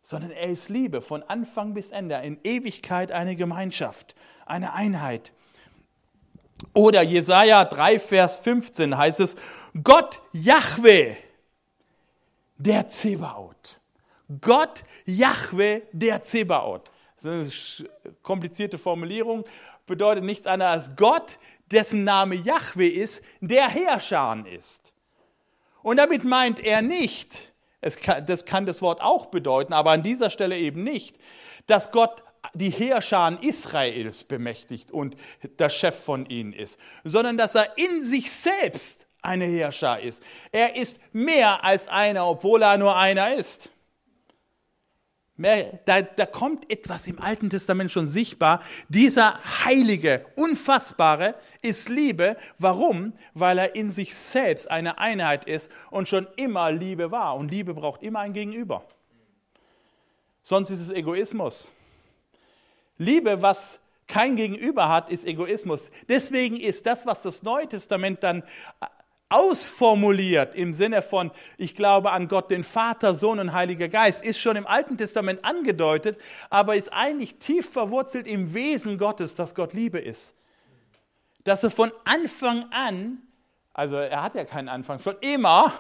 [0.06, 4.13] sondern er ist Liebe von Anfang bis Ende, in Ewigkeit eine Gemeinschaft,
[4.46, 5.34] eine Einheit.
[6.74, 9.36] Oder Jesaja 3, Vers 15 heißt es,
[9.84, 11.18] Gott Jahwe,
[12.58, 13.80] der Zebaoth.
[14.41, 16.89] Gott Jahwe, der Zebaoth.
[17.22, 19.46] Das ist eine komplizierte Formulierung,
[19.86, 21.38] bedeutet nichts anderes als Gott,
[21.72, 24.94] dessen Name Jahwe ist, der Herrscher ist.
[25.82, 30.04] Und damit meint er nicht, es kann, das kann das Wort auch bedeuten, aber an
[30.04, 31.18] dieser Stelle eben nicht,
[31.68, 35.15] dass Gott die Heerscharen Israels bemächtigt und
[35.60, 40.23] der Chef von ihnen ist, sondern dass er in sich selbst eine Heerschar ist.
[40.51, 43.69] Er ist mehr als einer, obwohl er nur einer ist.
[45.38, 48.62] Da, da kommt etwas im Alten Testament schon sichtbar.
[48.88, 52.38] Dieser heilige, unfassbare ist Liebe.
[52.58, 53.12] Warum?
[53.34, 57.36] Weil er in sich selbst eine Einheit ist und schon immer Liebe war.
[57.36, 58.86] Und Liebe braucht immer ein Gegenüber.
[60.41, 61.73] Sonst ist es Egoismus.
[62.97, 65.89] Liebe, was kein Gegenüber hat, ist Egoismus.
[66.08, 68.43] Deswegen ist das, was das Neue Testament dann
[69.29, 74.39] ausformuliert im Sinne von, ich glaube an Gott, den Vater, Sohn und Heiliger Geist, ist
[74.39, 79.73] schon im Alten Testament angedeutet, aber ist eigentlich tief verwurzelt im Wesen Gottes, dass Gott
[79.73, 80.36] Liebe ist.
[81.43, 83.23] Dass er von Anfang an,
[83.73, 85.73] also er hat ja keinen Anfang, schon immer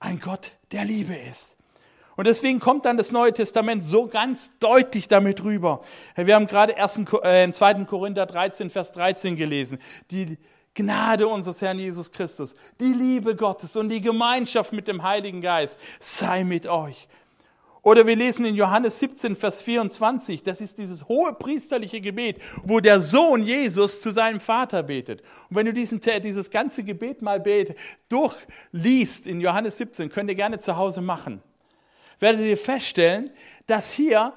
[0.00, 1.58] ein Gott der Liebe ist.
[2.16, 5.80] Und deswegen kommt dann das Neue Testament so ganz deutlich damit rüber.
[6.16, 7.12] Wir haben gerade 2.
[7.22, 9.78] Äh, Korinther 13, Vers 13 gelesen.
[10.10, 10.38] Die,
[10.74, 15.78] Gnade unseres Herrn Jesus Christus, die Liebe Gottes und die Gemeinschaft mit dem Heiligen Geist
[16.00, 17.08] sei mit euch.
[17.82, 22.80] Oder wir lesen in Johannes 17, Vers 24, das ist dieses hohe priesterliche Gebet, wo
[22.80, 25.20] der Sohn Jesus zu seinem Vater betet.
[25.50, 27.76] Und wenn du diesen, dieses ganze Gebet mal bet,
[28.08, 31.42] durchliest in Johannes 17, könnt ihr gerne zu Hause machen
[32.24, 33.30] werdet ihr feststellen,
[33.66, 34.32] dass hier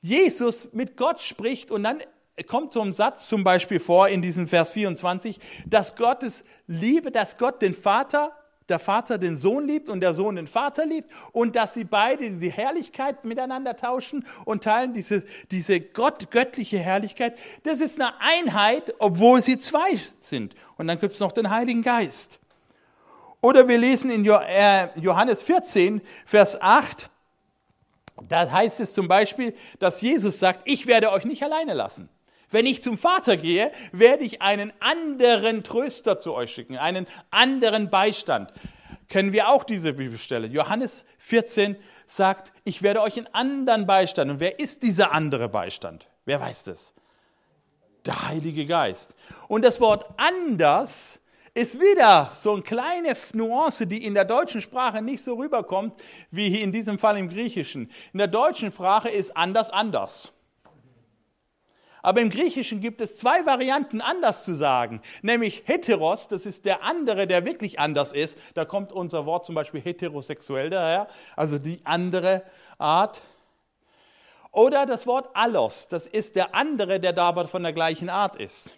[0.00, 1.98] Jesus mit Gott spricht und dann
[2.46, 7.36] kommt so ein Satz zum Beispiel vor in diesem Vers 24, dass Gottes Liebe, dass
[7.36, 8.30] Gott den Vater,
[8.68, 12.30] der Vater den Sohn liebt und der Sohn den Vater liebt und dass sie beide
[12.30, 17.36] die Herrlichkeit miteinander tauschen und teilen diese, diese Gott, göttliche Herrlichkeit.
[17.64, 20.54] Das ist eine Einheit, obwohl sie zwei sind.
[20.76, 22.38] Und dann gibt es noch den Heiligen Geist.
[23.40, 27.10] Oder wir lesen in äh, Johannes 14, Vers 8,
[28.22, 32.08] da heißt es zum Beispiel, dass Jesus sagt, ich werde euch nicht alleine lassen.
[32.50, 37.90] Wenn ich zum Vater gehe, werde ich einen anderen Tröster zu euch schicken, einen anderen
[37.90, 38.52] Beistand.
[39.08, 40.46] Kennen wir auch diese Bibelstelle.
[40.46, 41.76] Johannes 14
[42.06, 44.30] sagt, ich werde euch einen anderen Beistand.
[44.30, 46.08] Und wer ist dieser andere Beistand?
[46.24, 46.94] Wer weiß das?
[48.04, 49.14] Der Heilige Geist.
[49.48, 51.20] Und das Wort anders
[51.56, 55.94] ist wieder so eine kleine Nuance, die in der deutschen Sprache nicht so rüberkommt,
[56.30, 57.90] wie hier in diesem Fall im Griechischen.
[58.12, 60.32] In der deutschen Sprache ist anders anders.
[62.02, 65.00] Aber im Griechischen gibt es zwei Varianten, anders zu sagen.
[65.22, 68.38] Nämlich heteros, das ist der andere, der wirklich anders ist.
[68.52, 72.42] Da kommt unser Wort zum Beispiel heterosexuell daher, also die andere
[72.76, 73.22] Art.
[74.52, 78.76] Oder das Wort allos, das ist der andere, der dabei von der gleichen Art ist.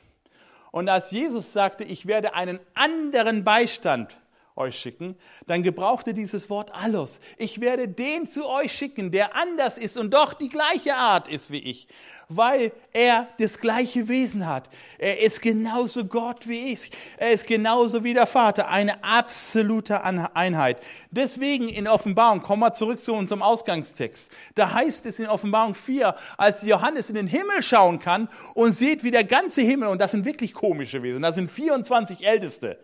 [0.71, 4.19] Und als Jesus sagte, ich werde einen anderen Beistand
[4.59, 5.17] euch schicken,
[5.47, 7.21] dann gebrauchte dieses Wort allos.
[7.39, 11.51] Ich werde den zu euch schicken, der anders ist und doch die gleiche Art ist
[11.51, 11.89] wie ich
[12.29, 14.69] weil er das gleiche Wesen hat.
[14.99, 16.91] Er ist genauso Gott wie ich.
[17.17, 18.69] Er ist genauso wie der Vater.
[18.69, 20.79] Eine absolute Einheit.
[21.11, 24.31] Deswegen in Offenbarung, kommen wir zurück zu unserem Ausgangstext.
[24.55, 29.05] Da heißt es in Offenbarung 4, als Johannes in den Himmel schauen kann und sieht,
[29.05, 32.79] wie der ganze Himmel, und das sind wirklich komische Wesen, das sind 24 Älteste.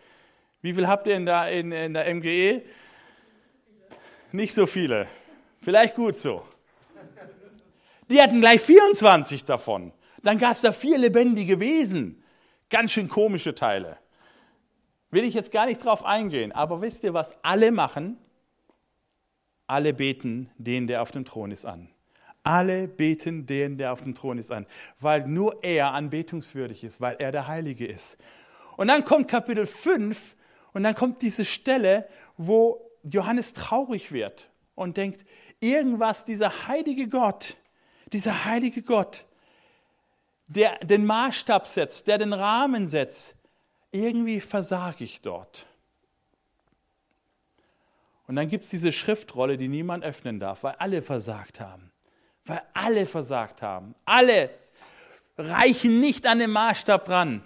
[0.64, 2.62] Wie viel habt ihr in der, in, in der MGE?
[4.32, 5.06] Nicht so viele.
[5.60, 6.42] Vielleicht gut so.
[8.08, 9.92] Die hatten gleich 24 davon.
[10.22, 12.24] Dann gab es da vier lebendige Wesen.
[12.70, 13.98] Ganz schön komische Teile.
[15.10, 18.16] Will ich jetzt gar nicht drauf eingehen, aber wisst ihr, was alle machen?
[19.66, 21.90] Alle beten den, der auf dem Thron ist, an.
[22.42, 24.64] Alle beten den, der auf dem Thron ist, an,
[24.98, 28.16] weil nur er anbetungswürdig ist, weil er der Heilige ist.
[28.78, 30.36] Und dann kommt Kapitel 5
[30.74, 32.06] und dann kommt diese Stelle,
[32.36, 35.24] wo Johannes traurig wird und denkt,
[35.60, 37.56] irgendwas, dieser heilige Gott,
[38.12, 39.24] dieser heilige Gott,
[40.46, 43.34] der den Maßstab setzt, der den Rahmen setzt,
[43.92, 45.66] irgendwie versage ich dort.
[48.26, 51.92] Und dann gibt es diese Schriftrolle, die niemand öffnen darf, weil alle versagt haben.
[52.46, 53.94] Weil alle versagt haben.
[54.04, 54.50] Alle
[55.36, 57.42] reichen nicht an den Maßstab ran.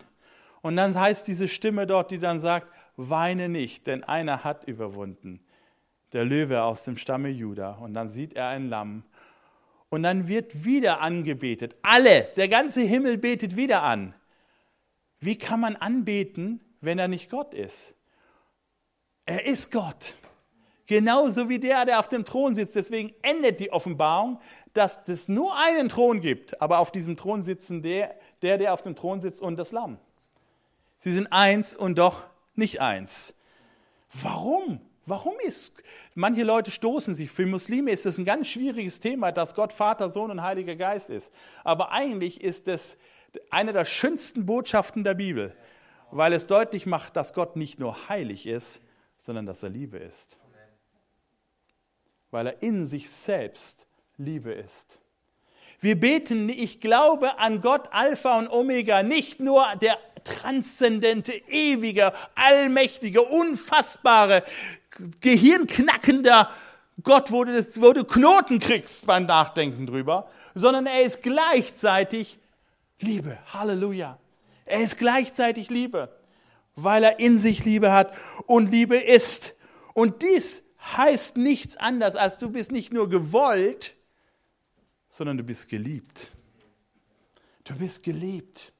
[0.62, 5.40] Und dann heißt diese Stimme dort, die dann sagt, weine nicht, denn einer hat überwunden.
[6.12, 7.72] Der Löwe aus dem Stamme Juda.
[7.72, 9.04] Und dann sieht er ein Lamm
[9.88, 11.76] und dann wird wieder angebetet.
[11.82, 14.14] Alle, der ganze Himmel betet wieder an.
[15.20, 17.94] Wie kann man anbeten, wenn er nicht Gott ist?
[19.24, 20.14] Er ist Gott.
[20.86, 22.74] Genauso wie der, der auf dem Thron sitzt.
[22.74, 24.40] Deswegen endet die Offenbarung,
[24.72, 28.82] dass es nur einen Thron gibt, aber auf diesem Thron sitzen der, der, der auf
[28.82, 29.98] dem Thron sitzt und das Lamm.
[30.96, 32.24] Sie sind eins und doch
[32.58, 33.34] nicht eins.
[34.22, 34.80] Warum?
[35.06, 35.82] Warum ist,
[36.14, 40.10] manche Leute stoßen sich, für Muslime ist das ein ganz schwieriges Thema, dass Gott Vater,
[40.10, 41.32] Sohn und Heiliger Geist ist.
[41.64, 42.98] Aber eigentlich ist es
[43.48, 45.56] eine der schönsten Botschaften der Bibel,
[46.10, 48.82] weil es deutlich macht, dass Gott nicht nur heilig ist,
[49.16, 50.36] sondern dass er Liebe ist.
[52.30, 53.86] Weil er in sich selbst
[54.18, 54.98] Liebe ist.
[55.80, 59.96] Wir beten, ich glaube an Gott Alpha und Omega, nicht nur der
[60.28, 64.44] transzendente, ewige, allmächtige, unfassbare,
[65.20, 66.50] gehirnknackender
[67.02, 72.38] Gott, wo du, das, wo du Knoten kriegst beim Nachdenken drüber, sondern er ist gleichzeitig
[73.00, 73.38] Liebe.
[73.52, 74.18] Halleluja.
[74.64, 76.14] Er ist gleichzeitig Liebe,
[76.74, 79.54] weil er in sich Liebe hat und Liebe ist.
[79.94, 80.64] Und dies
[80.96, 83.94] heißt nichts anderes, als du bist nicht nur gewollt,
[85.08, 86.32] sondern du bist geliebt.
[87.64, 88.72] Du bist geliebt.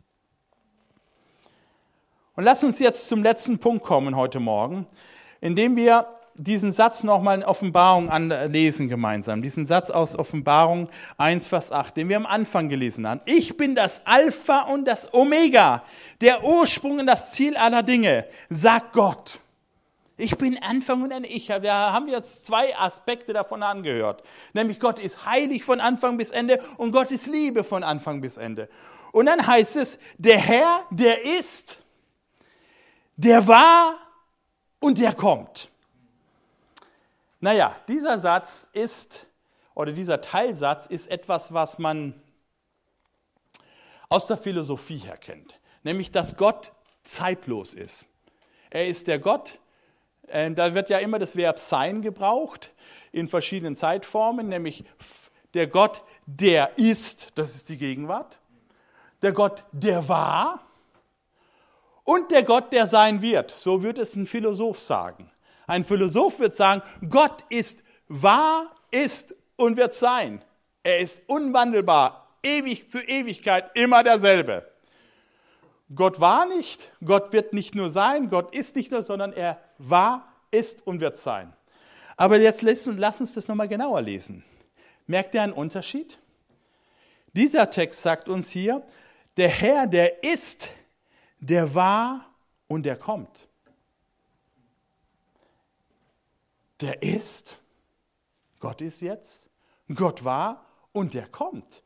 [2.39, 4.87] Und lass uns jetzt zum letzten Punkt kommen heute Morgen,
[5.41, 9.43] indem wir diesen Satz nochmal in Offenbarung anlesen gemeinsam.
[9.43, 13.21] Diesen Satz aus Offenbarung 1, Vers 8, den wir am Anfang gelesen haben.
[13.25, 15.83] Ich bin das Alpha und das Omega,
[16.21, 19.41] der Ursprung und das Ziel aller Dinge, sagt Gott.
[20.17, 21.29] Ich bin Anfang und Ende.
[21.29, 24.23] Ich, da haben wir jetzt zwei Aspekte davon angehört.
[24.53, 28.37] Nämlich Gott ist heilig von Anfang bis Ende und Gott ist Liebe von Anfang bis
[28.37, 28.69] Ende.
[29.11, 31.79] Und dann heißt es, der Herr, der ist,
[33.19, 33.97] der war
[34.79, 35.71] und der kommt.
[37.41, 39.27] Naja, dieser Satz ist
[39.75, 42.15] oder dieser Teilsatz ist etwas, was man
[44.09, 48.07] aus der Philosophie her kennt, nämlich dass Gott zeitlos ist.
[48.71, 49.59] Er ist der Gott,
[50.29, 52.73] äh, da wird ja immer das Verb sein gebraucht
[53.11, 54.85] in verschiedenen Zeitformen, nämlich
[55.55, 58.39] der Gott, der ist, das ist die Gegenwart,
[59.23, 60.68] der Gott, der war
[62.09, 63.51] und der Gott, der sein wird.
[63.51, 65.31] So wird es ein Philosoph sagen.
[65.67, 70.43] Ein Philosoph wird sagen, Gott ist wahr, ist und wird sein.
[70.83, 74.67] Er ist unwandelbar, ewig zu Ewigkeit, immer derselbe.
[75.95, 80.33] Gott war nicht, Gott wird nicht nur sein, Gott ist nicht nur, sondern er war,
[80.51, 81.53] ist und wird sein.
[82.17, 84.45] Aber jetzt lass uns das nochmal genauer lesen.
[85.07, 86.17] Merkt ihr einen Unterschied?
[87.35, 88.83] Dieser Text sagt uns hier,
[89.37, 90.73] der Herr, der ist,
[91.41, 92.27] der war
[92.67, 93.49] und der kommt.
[96.81, 97.59] Der ist,
[98.61, 99.51] Gott ist jetzt,
[99.93, 101.83] Gott war und der kommt.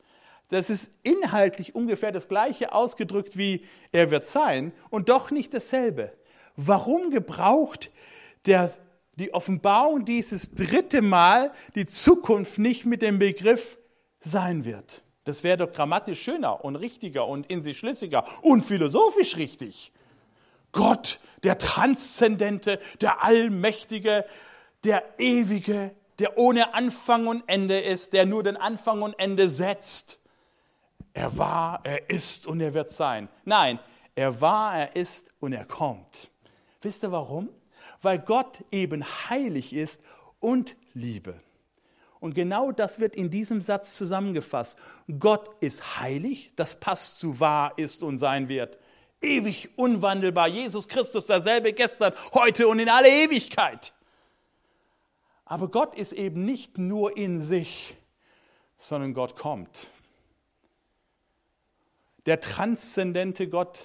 [0.49, 6.13] Das ist inhaltlich ungefähr das gleiche ausgedrückt wie er wird sein und doch nicht dasselbe.
[6.55, 7.89] Warum gebraucht
[8.45, 8.71] der,
[9.15, 13.79] die Offenbarung dieses dritte Mal die Zukunft nicht mit dem Begriff
[14.19, 15.03] sein wird?
[15.25, 19.91] Das wäre doch grammatisch schöner und richtiger und in sich schlüssiger und philosophisch richtig.
[20.71, 24.25] Gott, der Transzendente, der Allmächtige,
[24.83, 30.19] der Ewige, der ohne Anfang und Ende ist, der nur den Anfang und Ende setzt.
[31.13, 33.29] Er war, er ist und er wird sein.
[33.45, 33.79] Nein,
[34.15, 36.29] er war, er ist und er kommt.
[36.81, 37.49] Wisst ihr warum?
[38.01, 40.01] Weil Gott eben heilig ist
[40.39, 41.39] und Liebe.
[42.23, 44.77] Und genau das wird in diesem Satz zusammengefasst.
[45.19, 48.79] Gott ist heilig, das passt zu wahr ist und sein wird.
[49.19, 53.91] Ewig unwandelbar, Jesus Christus derselbe gestern, heute und in alle Ewigkeit.
[55.43, 57.93] Aber Gott ist eben nicht nur in sich,
[58.77, 59.87] sondern Gott kommt.
[62.25, 63.83] Der transzendente Gott,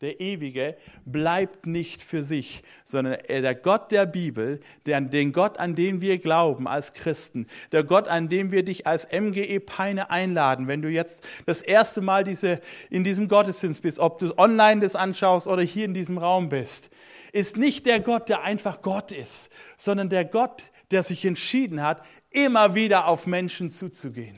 [0.00, 5.74] der Ewige, bleibt nicht für sich, sondern der Gott der Bibel, der, den Gott, an
[5.74, 10.68] den wir glauben als Christen, der Gott, an dem wir dich als MGE Peine einladen,
[10.68, 14.96] wenn du jetzt das erste Mal diese, in diesem Gottesdienst bist, ob du online das
[14.96, 16.90] anschaust oder hier in diesem Raum bist,
[17.32, 22.02] ist nicht der Gott, der einfach Gott ist, sondern der Gott, der sich entschieden hat,
[22.30, 24.36] immer wieder auf Menschen zuzugehen.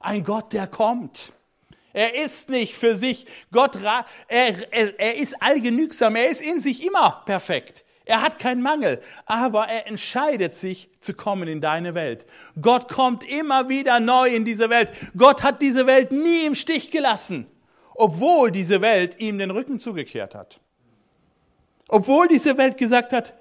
[0.00, 1.32] Ein Gott, der kommt.
[1.98, 6.86] Er ist nicht für sich Gott, er, er, er ist allgenügsam, er ist in sich
[6.86, 7.84] immer perfekt.
[8.04, 12.24] Er hat keinen Mangel, aber er entscheidet sich zu kommen in deine Welt.
[12.62, 14.92] Gott kommt immer wieder neu in diese Welt.
[15.16, 17.48] Gott hat diese Welt nie im Stich gelassen,
[17.96, 20.60] obwohl diese Welt ihm den Rücken zugekehrt hat.
[21.88, 23.34] Obwohl diese Welt gesagt hat,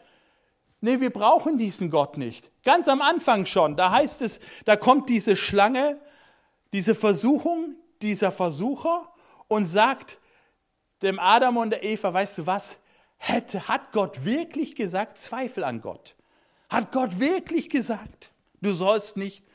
[0.81, 2.49] nee, wir brauchen diesen Gott nicht.
[2.63, 5.99] Ganz am Anfang schon, da heißt es, da kommt diese Schlange,
[6.73, 9.11] diese Versuchung, dieser Versucher
[9.47, 10.17] und sagt
[11.01, 12.77] dem Adam und der Eva, weißt du was,
[13.17, 16.15] hätte, hat Gott wirklich gesagt, Zweifel an Gott.
[16.69, 18.31] Hat Gott wirklich gesagt,
[18.61, 19.45] du sollst nicht,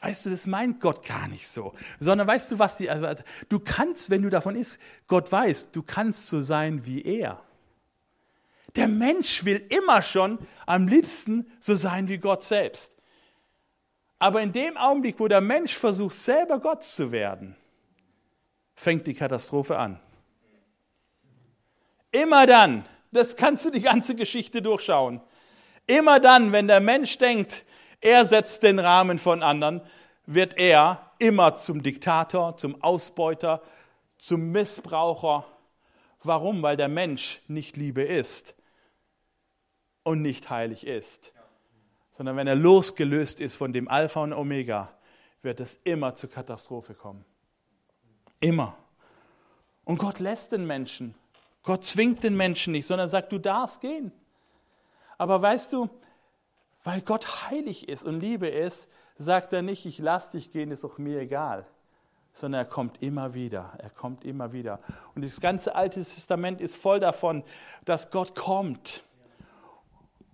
[0.00, 3.58] weißt du, das meint Gott gar nicht so, sondern weißt du was, die, also, du
[3.60, 7.42] kannst, wenn du davon isst, Gott weiß, du kannst so sein wie er.
[8.76, 12.96] Der Mensch will immer schon am liebsten so sein wie Gott selbst.
[14.18, 17.56] Aber in dem Augenblick, wo der Mensch versucht, selber Gott zu werden,
[18.74, 20.00] fängt die Katastrophe an.
[22.10, 25.20] Immer dann, das kannst du die ganze Geschichte durchschauen,
[25.86, 27.64] immer dann, wenn der Mensch denkt,
[28.00, 29.80] er setzt den Rahmen von anderen,
[30.26, 33.62] wird er immer zum Diktator, zum Ausbeuter,
[34.18, 35.46] zum Missbraucher.
[36.22, 36.62] Warum?
[36.62, 38.54] Weil der Mensch nicht Liebe ist
[40.02, 41.32] und nicht heilig ist.
[42.12, 44.92] Sondern wenn er losgelöst ist von dem Alpha und Omega,
[45.42, 47.24] wird es immer zur Katastrophe kommen.
[48.40, 48.76] Immer.
[49.84, 51.14] Und Gott lässt den Menschen.
[51.62, 54.12] Gott zwingt den Menschen nicht, sondern sagt, du darfst gehen.
[55.18, 55.88] Aber weißt du,
[56.84, 60.84] weil Gott heilig ist und Liebe ist, sagt er nicht, ich lass dich gehen, ist
[60.84, 61.66] doch mir egal.
[62.32, 63.72] Sondern er kommt immer wieder.
[63.78, 64.80] Er kommt immer wieder.
[65.14, 67.44] Und das ganze Alte Testament ist voll davon,
[67.84, 69.02] dass Gott kommt.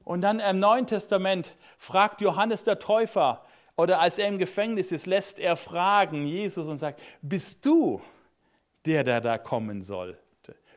[0.05, 3.45] Und dann im Neuen Testament fragt Johannes der Täufer,
[3.81, 8.01] oder als er im Gefängnis ist, lässt er fragen Jesus und sagt, bist du
[8.85, 10.19] der, der da kommen sollte?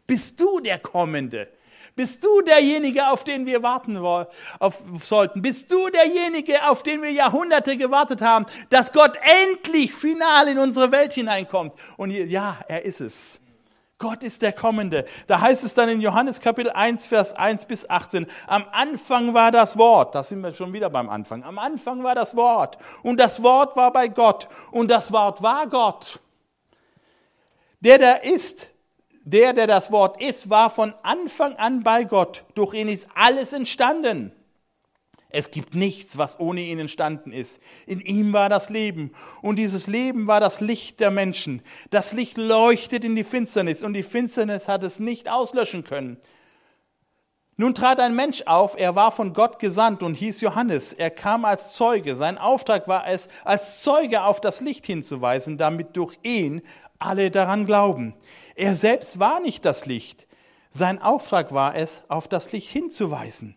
[0.07, 1.49] Bist du der Kommende?
[1.95, 5.41] Bist du derjenige, auf den wir warten auf, sollten?
[5.41, 10.91] Bist du derjenige, auf den wir Jahrhunderte gewartet haben, dass Gott endlich final in unsere
[10.91, 11.73] Welt hineinkommt?
[11.97, 13.39] Und ja, er ist es.
[14.03, 15.05] Gott ist der Kommende.
[15.27, 19.49] Da heißt es dann in Johannes Kapitel 1, Vers 1 bis 18, am Anfang war
[19.49, 23.17] das Wort, da sind wir schon wieder beim Anfang, am Anfang war das Wort und
[23.17, 26.19] das Wort war bei Gott und das Wort war Gott.
[27.79, 28.67] Der, der ist,
[29.23, 32.43] der, der das Wort ist, war von Anfang an bei Gott.
[32.55, 34.33] Durch ihn ist alles entstanden.
[35.34, 37.59] Es gibt nichts, was ohne ihn entstanden ist.
[37.88, 39.11] In ihm war das Leben.
[39.41, 41.63] Und dieses Leben war das Licht der Menschen.
[41.89, 46.17] Das Licht leuchtet in die Finsternis und die Finsternis hat es nicht auslöschen können.
[47.57, 50.93] Nun trat ein Mensch auf, er war von Gott gesandt und hieß Johannes.
[50.93, 52.15] Er kam als Zeuge.
[52.15, 56.61] Sein Auftrag war es, als Zeuge auf das Licht hinzuweisen, damit durch ihn
[56.99, 58.13] alle daran glauben.
[58.53, 60.27] Er selbst war nicht das Licht.
[60.69, 63.55] Sein Auftrag war es, auf das Licht hinzuweisen.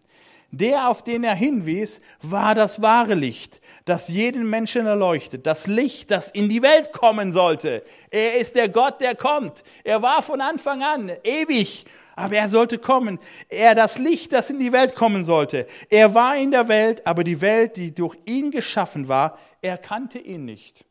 [0.51, 6.11] Der, auf den er hinwies, war das wahre Licht, das jeden Menschen erleuchtet, das Licht,
[6.11, 7.83] das in die Welt kommen sollte.
[8.11, 9.65] Er ist der Gott, der kommt.
[9.85, 11.85] Er war von Anfang an ewig,
[12.15, 13.19] aber er sollte kommen.
[13.49, 15.67] Er das Licht, das in die Welt kommen sollte.
[15.91, 20.45] Er war in der Welt, aber die Welt, die durch ihn geschaffen war, erkannte ihn
[20.45, 20.85] nicht.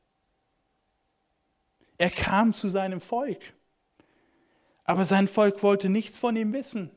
[1.97, 3.53] Er kam zu seinem Volk,
[4.83, 6.91] aber sein Volk wollte nichts von ihm wissen.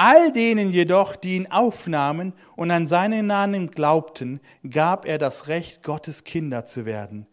[0.00, 4.40] All denen jedoch, die ihn aufnahmen und an seinen Namen glaubten,
[4.70, 7.26] gab er das Recht, Gottes Kinder zu werden.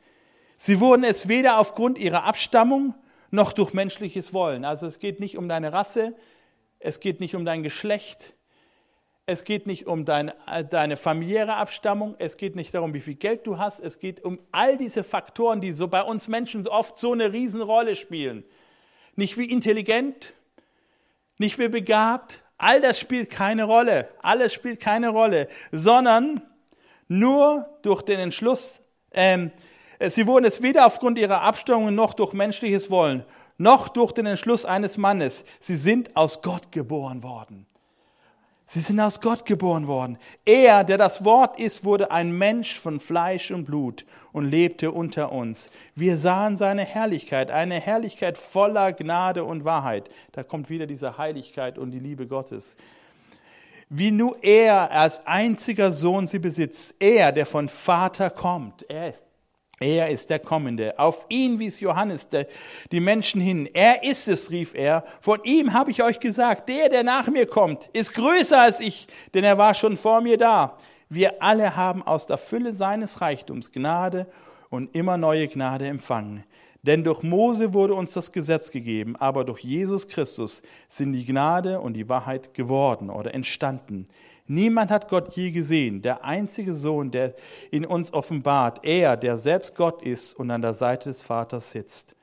[0.58, 2.96] Sie wurden es weder aufgrund ihrer Abstammung
[3.30, 4.66] noch durch menschliches Wollen.
[4.66, 6.16] Also es geht nicht um deine Rasse,
[6.80, 8.34] es geht nicht um dein Geschlecht,
[9.28, 10.32] es geht nicht um dein,
[10.72, 14.40] deine familiäre Abstammung, es geht nicht darum, wie viel Geld du hast, es geht um
[14.52, 18.44] all diese Faktoren, die so bei uns Menschen oft so eine Riesenrolle spielen.
[19.16, 20.34] Nicht wie intelligent,
[21.38, 24.10] nicht wie begabt, All das spielt keine Rolle.
[24.22, 26.42] Alles spielt keine Rolle, sondern
[27.08, 28.82] nur durch den Entschluss,
[29.12, 29.52] ähm,
[30.00, 33.26] sie wurden es weder aufgrund ihrer Abstammung noch durch menschliches Wollen,
[33.58, 35.46] noch durch den Entschluss eines Mannes.
[35.60, 37.68] Sie sind aus Gott geboren worden.
[38.68, 40.18] Sie sind aus Gott geboren worden.
[40.44, 45.32] Er, der das Wort ist, wurde ein Mensch von Fleisch und Blut und lebte unter
[45.32, 45.70] uns.
[45.94, 50.10] Wir sahen seine Herrlichkeit, eine Herrlichkeit voller Gnade und Wahrheit.
[50.32, 52.76] Da kommt wieder diese Heiligkeit und die Liebe Gottes.
[53.90, 59.25] Wie nur er als einziger Sohn sie besitzt, er, der von Vater kommt, er ist
[59.80, 60.98] er ist der Kommende.
[60.98, 62.30] Auf ihn wies Johannes
[62.92, 63.70] die Menschen hin.
[63.74, 65.04] Er ist es, rief er.
[65.20, 69.08] Von ihm habe ich euch gesagt, der, der nach mir kommt, ist größer als ich,
[69.34, 70.78] denn er war schon vor mir da.
[71.10, 74.28] Wir alle haben aus der Fülle seines Reichtums Gnade
[74.70, 76.44] und immer neue Gnade empfangen.
[76.82, 81.80] Denn durch Mose wurde uns das Gesetz gegeben, aber durch Jesus Christus sind die Gnade
[81.80, 84.08] und die Wahrheit geworden oder entstanden.
[84.48, 87.34] Niemand hat Gott je gesehen, der einzige Sohn, der
[87.72, 92.16] in uns offenbart, er, der selbst Gott ist und an der Seite des Vaters sitzt.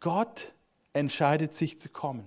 [0.00, 0.52] Gott
[0.94, 2.24] entscheidet sich zu kommen.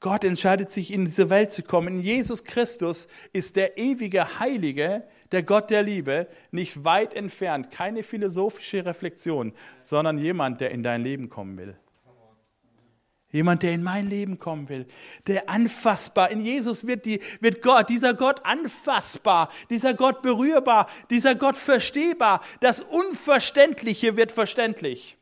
[0.00, 2.00] Gott entscheidet sich in diese Welt zu kommen.
[2.00, 8.84] Jesus Christus ist der ewige Heilige, der Gott der Liebe, nicht weit entfernt, keine philosophische
[8.86, 11.76] Reflexion, sondern jemand, der in dein Leben kommen will.
[13.32, 14.86] Jemand, der in mein Leben kommen will,
[15.28, 16.30] der anfassbar.
[16.30, 22.42] In Jesus wird, die, wird Gott, dieser Gott anfassbar, dieser Gott berührbar, dieser Gott verstehbar.
[22.58, 25.16] Das Unverständliche wird verständlich.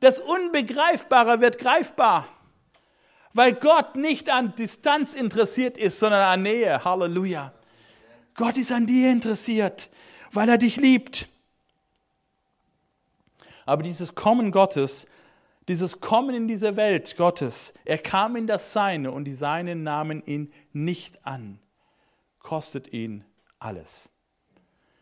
[0.00, 2.26] Das Unbegreifbare wird greifbar.
[3.34, 6.82] Weil Gott nicht an Distanz interessiert ist, sondern an Nähe.
[6.82, 7.52] Halleluja.
[8.34, 9.90] Gott ist an dir interessiert,
[10.32, 11.28] weil er dich liebt.
[13.66, 15.06] Aber dieses Kommen Gottes
[15.68, 20.24] dieses Kommen in diese Welt Gottes, er kam in das Seine und die Seinen nahmen
[20.26, 21.60] ihn nicht an,
[22.38, 23.24] kostet ihn
[23.58, 24.10] alles.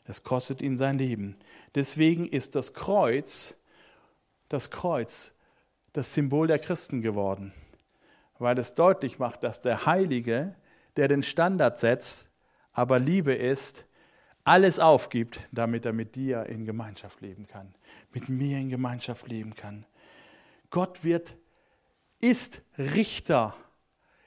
[0.04, 1.36] Es kostet ihn sein Leben.
[1.74, 3.60] Deswegen ist das Kreuz,
[4.48, 5.32] das Kreuz,
[5.92, 7.52] das Symbol der Christen geworden,
[8.38, 10.54] weil es deutlich macht, dass der Heilige,
[10.96, 12.28] der den Standard setzt,
[12.72, 13.84] aber Liebe ist,
[14.44, 17.74] alles aufgibt, damit er mit dir in Gemeinschaft leben kann,
[18.12, 19.84] mit mir in Gemeinschaft leben kann.
[20.70, 21.36] Gott wird,
[22.20, 23.56] ist Richter,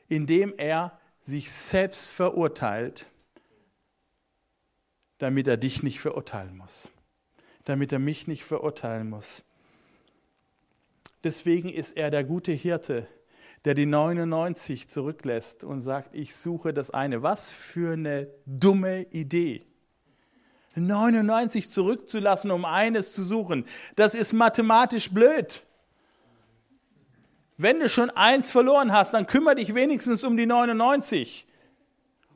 [0.08, 3.06] indem er sich selbst verurteilt,
[5.18, 6.90] damit er dich nicht verurteilen muss,
[7.64, 9.44] damit er mich nicht verurteilen muss.
[11.24, 13.08] Deswegen ist er der gute Hirte,
[13.64, 17.24] der die 99 zurücklässt und sagt, ich suche das eine.
[17.24, 19.66] Was für eine dumme Idee.
[20.76, 23.66] 99 zurückzulassen, um eines zu suchen.
[23.96, 25.64] Das ist mathematisch blöd.
[27.58, 31.46] Wenn du schon eins verloren hast, dann kümmere dich wenigstens um die 99.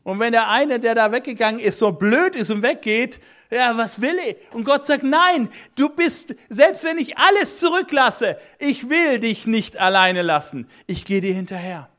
[0.03, 4.01] Und wenn der eine, der da weggegangen ist, so blöd ist und weggeht, Ja, was
[4.01, 4.35] will ich?
[4.53, 9.77] Und Gott sagt, nein, du bist, selbst wenn ich alles zurücklasse, ich will dich nicht
[9.77, 10.69] alleine lassen.
[10.85, 11.89] Ich gehe dir hinterher.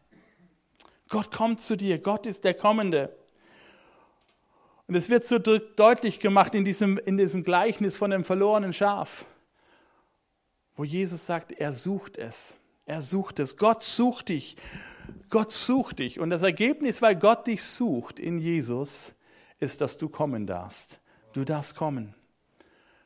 [1.09, 1.99] Gott kommt zu dir.
[2.01, 3.17] Gott ist der Kommende.
[4.87, 9.25] Und es wird so deutlich gemacht in diesem, in diesem Gleichnis von dem verlorenen Schaf,
[10.77, 12.58] wo Jesus sagt, er sucht es.
[12.89, 13.59] Er sucht es.
[13.59, 14.57] Gott sucht dich.
[15.29, 16.21] Gott sucht dich.
[16.21, 19.15] Und das Ergebnis, weil Gott dich sucht in Jesus,
[19.61, 20.99] ist, dass du kommen darfst.
[21.35, 22.15] Du darfst kommen.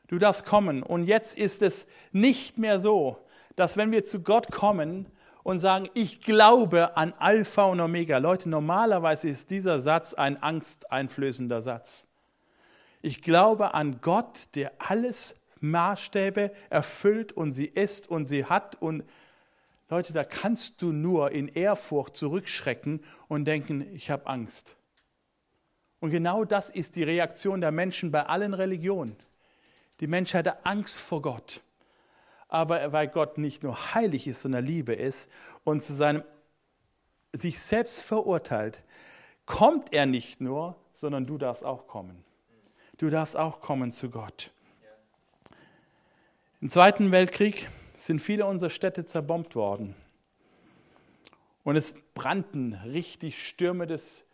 [0.07, 0.83] Du darfst kommen.
[0.83, 3.17] Und jetzt ist es nicht mehr so,
[3.57, 5.05] dass wenn wir zu Gott kommen
[5.43, 8.19] und sagen, ich glaube an Alpha und Omega.
[8.19, 12.07] Leute, normalerweise ist dieser Satz ein angsteinflößender Satz.
[13.01, 18.81] Ich glaube an Gott, der alles Maßstäbe erfüllt und sie ist und sie hat.
[18.81, 19.03] Und
[19.93, 24.75] Leute, da kannst du nur in Ehrfurcht zurückschrecken und denken, ich habe Angst.
[25.99, 29.15] Und genau das ist die Reaktion der Menschen bei allen Religionen.
[29.99, 31.61] Die Menschheit hat Angst vor Gott.
[32.47, 35.29] Aber weil Gott nicht nur heilig ist, sondern Liebe ist
[35.63, 36.23] und zu seinem
[37.31, 38.81] sich selbst verurteilt,
[39.45, 42.25] kommt er nicht nur, sondern du darfst auch kommen.
[42.97, 44.49] Du darfst auch kommen zu Gott.
[46.61, 47.69] Im Zweiten Weltkrieg
[48.05, 49.95] sind viele unserer Städte zerbombt worden.
[51.63, 54.25] Und es brannten richtig Stürme des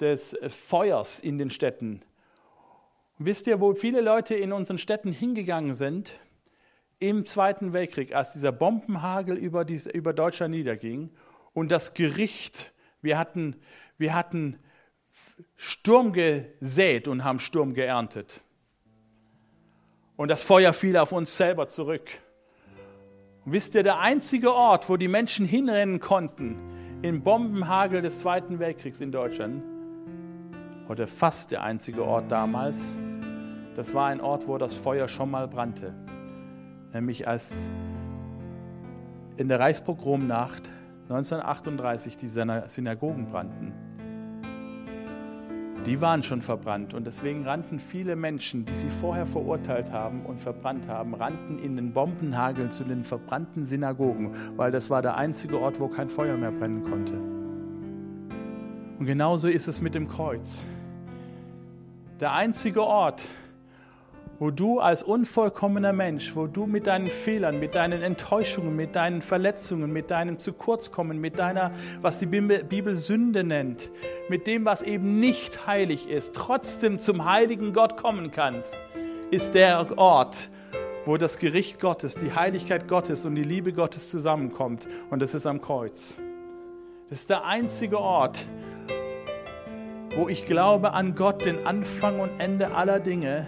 [0.00, 2.02] des Feuers in den Städten.
[3.18, 6.12] Und wisst ihr, wo viele Leute in unseren Städten hingegangen sind?
[7.00, 11.10] Im Zweiten Weltkrieg, als dieser Bombenhagel über, diese, über Deutschland niederging
[11.52, 12.72] und das Gericht,
[13.02, 13.54] wir hatten,
[13.98, 14.58] wir hatten
[15.56, 18.40] Sturm gesät und haben Sturm geerntet.
[20.16, 22.10] Und das Feuer fiel auf uns selber zurück.
[23.50, 26.56] Wisst ihr, der einzige Ort, wo die Menschen hinrennen konnten,
[27.00, 29.62] im Bombenhagel des Zweiten Weltkriegs in Deutschland,
[30.86, 32.96] oder fast der einzige Ort damals.
[33.74, 35.94] Das war ein Ort, wo das Feuer schon mal brannte.
[36.92, 37.54] Nämlich als
[39.38, 40.68] in der Reichspogromnacht
[41.04, 43.72] 1938 die Synagogen brannten.
[45.88, 50.38] Die waren schon verbrannt und deswegen rannten viele Menschen, die sie vorher verurteilt haben und
[50.38, 55.58] verbrannt haben, rannten in den Bombenhagel zu den verbrannten Synagogen, weil das war der einzige
[55.58, 57.14] Ort, wo kein Feuer mehr brennen konnte.
[58.98, 60.66] Und genauso ist es mit dem Kreuz
[62.20, 63.26] der einzige Ort,
[64.38, 69.20] wo du als unvollkommener Mensch, wo du mit deinen Fehlern, mit deinen Enttäuschungen, mit deinen
[69.20, 71.72] Verletzungen, mit deinem Zukurzkommen, mit deiner,
[72.02, 73.90] was die Bibel Sünde nennt,
[74.28, 78.76] mit dem, was eben nicht heilig ist, trotzdem zum heiligen Gott kommen kannst,
[79.30, 80.50] ist der Ort,
[81.04, 84.88] wo das Gericht Gottes, die Heiligkeit Gottes und die Liebe Gottes zusammenkommt.
[85.10, 86.18] Und das ist am Kreuz.
[87.10, 88.46] Das ist der einzige Ort,
[90.14, 93.46] wo ich glaube an Gott, den Anfang und Ende aller Dinge,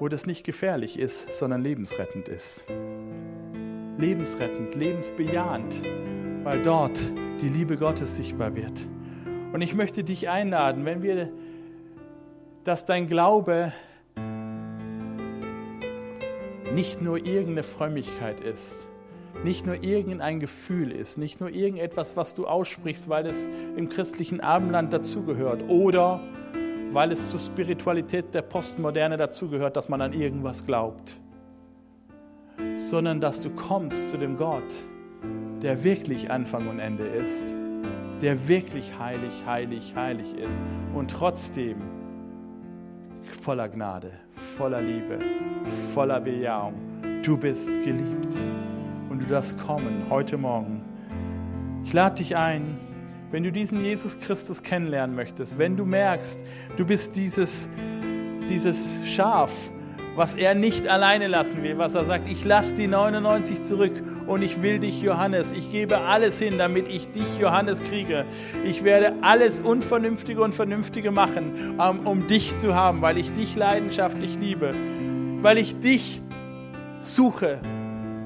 [0.00, 2.64] wo das nicht gefährlich ist, sondern lebensrettend ist.
[3.98, 5.82] Lebensrettend, lebensbejahend,
[6.42, 6.98] weil dort
[7.42, 8.88] die Liebe Gottes sichtbar wird.
[9.52, 11.30] Und ich möchte dich einladen, wenn wir,
[12.64, 13.74] dass dein Glaube
[16.74, 18.86] nicht nur irgendeine Frömmigkeit ist,
[19.44, 24.40] nicht nur irgendein Gefühl ist, nicht nur irgendetwas, was du aussprichst, weil es im christlichen
[24.40, 26.22] Abendland dazugehört oder
[26.92, 31.14] weil es zur Spiritualität der Postmoderne dazugehört, dass man an irgendwas glaubt,
[32.76, 34.74] sondern dass du kommst zu dem Gott,
[35.62, 37.54] der wirklich Anfang und Ende ist,
[38.20, 40.62] der wirklich heilig, heilig, heilig ist
[40.94, 41.76] und trotzdem
[43.22, 44.10] voller Gnade,
[44.56, 45.18] voller Liebe,
[45.94, 46.74] voller Bejahung.
[47.22, 48.34] Du bist geliebt
[49.08, 50.82] und du darfst kommen heute Morgen.
[51.84, 52.78] Ich lade dich ein,
[53.30, 56.44] wenn du diesen Jesus Christus kennenlernen möchtest, wenn du merkst,
[56.76, 57.68] du bist dieses,
[58.48, 59.50] dieses Schaf,
[60.16, 63.92] was er nicht alleine lassen will, was er sagt, ich lasse die 99 zurück
[64.26, 65.52] und ich will dich, Johannes.
[65.52, 68.26] Ich gebe alles hin, damit ich dich, Johannes, kriege.
[68.64, 73.54] Ich werde alles Unvernünftige und Vernünftige machen, um, um dich zu haben, weil ich dich
[73.54, 74.74] leidenschaftlich liebe,
[75.40, 76.20] weil ich dich
[77.00, 77.60] suche,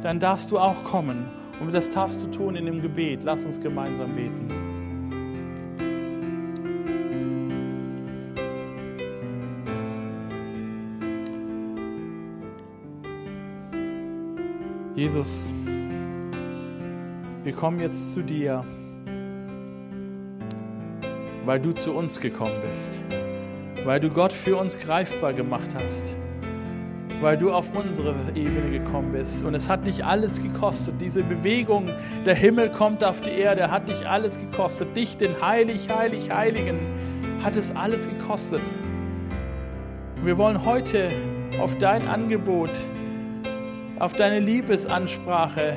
[0.02, 1.26] dann darfst du auch kommen.
[1.61, 3.20] Und das darfst du tun in dem Gebet.
[3.22, 4.63] Lass uns gemeinsam beten.
[15.05, 15.52] Jesus,
[17.42, 18.64] wir kommen jetzt zu dir,
[21.44, 22.98] weil du zu uns gekommen bist,
[23.84, 26.16] weil du Gott für uns greifbar gemacht hast
[27.20, 29.44] weil du auf unsere Ebene gekommen bist.
[29.44, 30.96] Und es hat dich alles gekostet.
[31.00, 31.88] Diese Bewegung,
[32.26, 34.94] der Himmel kommt auf die Erde, hat dich alles gekostet.
[34.94, 36.78] Dich, den Heilig, Heilig, Heiligen,
[37.42, 38.61] hat es alles gekostet.
[40.22, 41.11] Wir wollen heute
[41.61, 42.72] auf dein Angebot,
[43.99, 45.76] auf deine Liebesansprache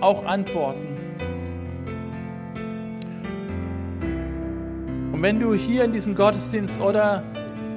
[0.00, 0.86] auch antworten.
[5.12, 7.22] Und wenn du hier in diesem Gottesdienst oder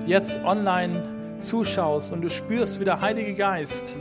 [0.05, 1.03] jetzt online
[1.39, 3.95] zuschaust und du spürst, wie der Heilige Geist,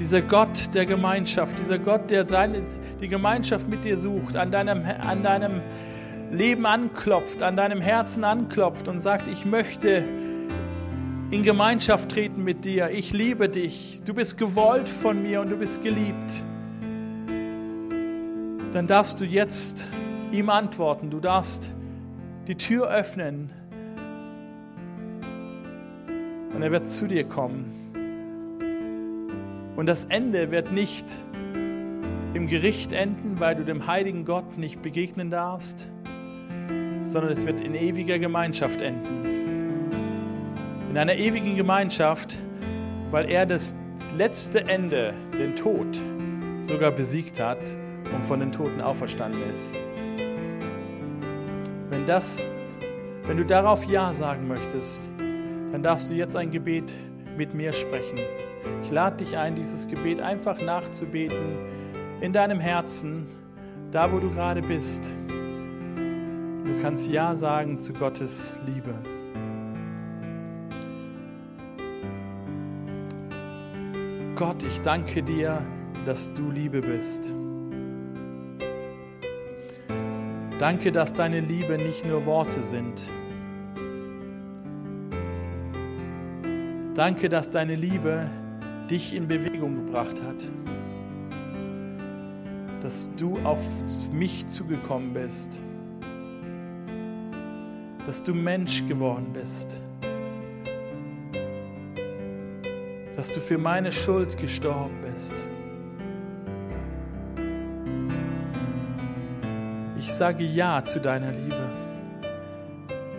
[0.00, 2.62] dieser Gott der Gemeinschaft, dieser Gott, der seine,
[3.00, 5.60] die Gemeinschaft mit dir sucht, an deinem, an deinem
[6.32, 10.04] Leben anklopft, an deinem Herzen anklopft und sagt, ich möchte
[11.30, 15.56] in Gemeinschaft treten mit dir, ich liebe dich, du bist gewollt von mir und du
[15.56, 16.44] bist geliebt,
[18.72, 19.88] dann darfst du jetzt
[20.32, 21.72] ihm antworten, du darfst
[22.48, 23.50] die Tür öffnen.
[26.52, 27.76] Und er wird zu dir kommen.
[29.76, 31.06] Und das Ende wird nicht
[32.34, 35.88] im Gericht enden, weil du dem heiligen Gott nicht begegnen darfst,
[37.02, 39.29] sondern es wird in ewiger Gemeinschaft enden.
[40.90, 42.36] In einer ewigen Gemeinschaft,
[43.12, 43.76] weil er das
[44.16, 45.86] letzte Ende, den Tod,
[46.62, 47.60] sogar besiegt hat
[48.12, 49.76] und von den Toten auferstanden ist.
[51.90, 52.48] Wenn, das,
[53.24, 55.12] wenn du darauf Ja sagen möchtest,
[55.70, 56.92] dann darfst du jetzt ein Gebet
[57.36, 58.18] mit mir sprechen.
[58.82, 61.56] Ich lade dich ein, dieses Gebet einfach nachzubeten
[62.20, 63.28] in deinem Herzen,
[63.92, 65.14] da wo du gerade bist.
[65.28, 69.19] Du kannst Ja sagen zu Gottes Liebe.
[74.36, 75.66] Gott, ich danke dir,
[76.06, 77.32] dass du Liebe bist.
[80.58, 83.02] Danke, dass deine Liebe nicht nur Worte sind.
[86.94, 88.30] Danke, dass deine Liebe
[88.90, 90.50] dich in Bewegung gebracht hat.
[92.82, 93.60] Dass du auf
[94.12, 95.60] mich zugekommen bist.
[98.06, 99.80] Dass du Mensch geworden bist.
[103.20, 105.44] Dass du für meine Schuld gestorben bist.
[109.98, 111.68] Ich sage Ja zu deiner Liebe.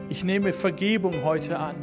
[0.09, 1.75] Ich nehme Vergebung heute an.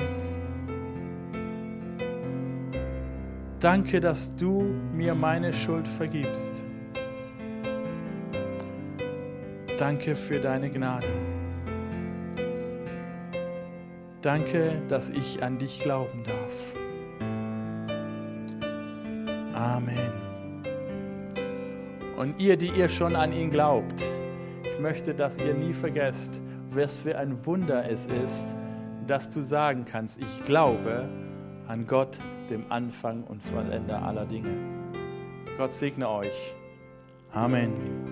[3.61, 6.64] Danke, dass du mir meine Schuld vergibst.
[9.77, 11.07] Danke für deine Gnade.
[14.23, 16.78] Danke, dass ich an dich glauben darf.
[22.39, 24.05] Ihr, die ihr schon an ihn glaubt,
[24.62, 28.47] ich möchte, dass ihr nie vergesst, was für ein Wunder es ist,
[29.07, 31.09] dass du sagen kannst, ich glaube
[31.66, 32.18] an Gott,
[32.51, 34.55] dem Anfang und Vollender aller Dinge.
[35.59, 36.55] Gott segne euch.
[37.32, 38.08] Amen.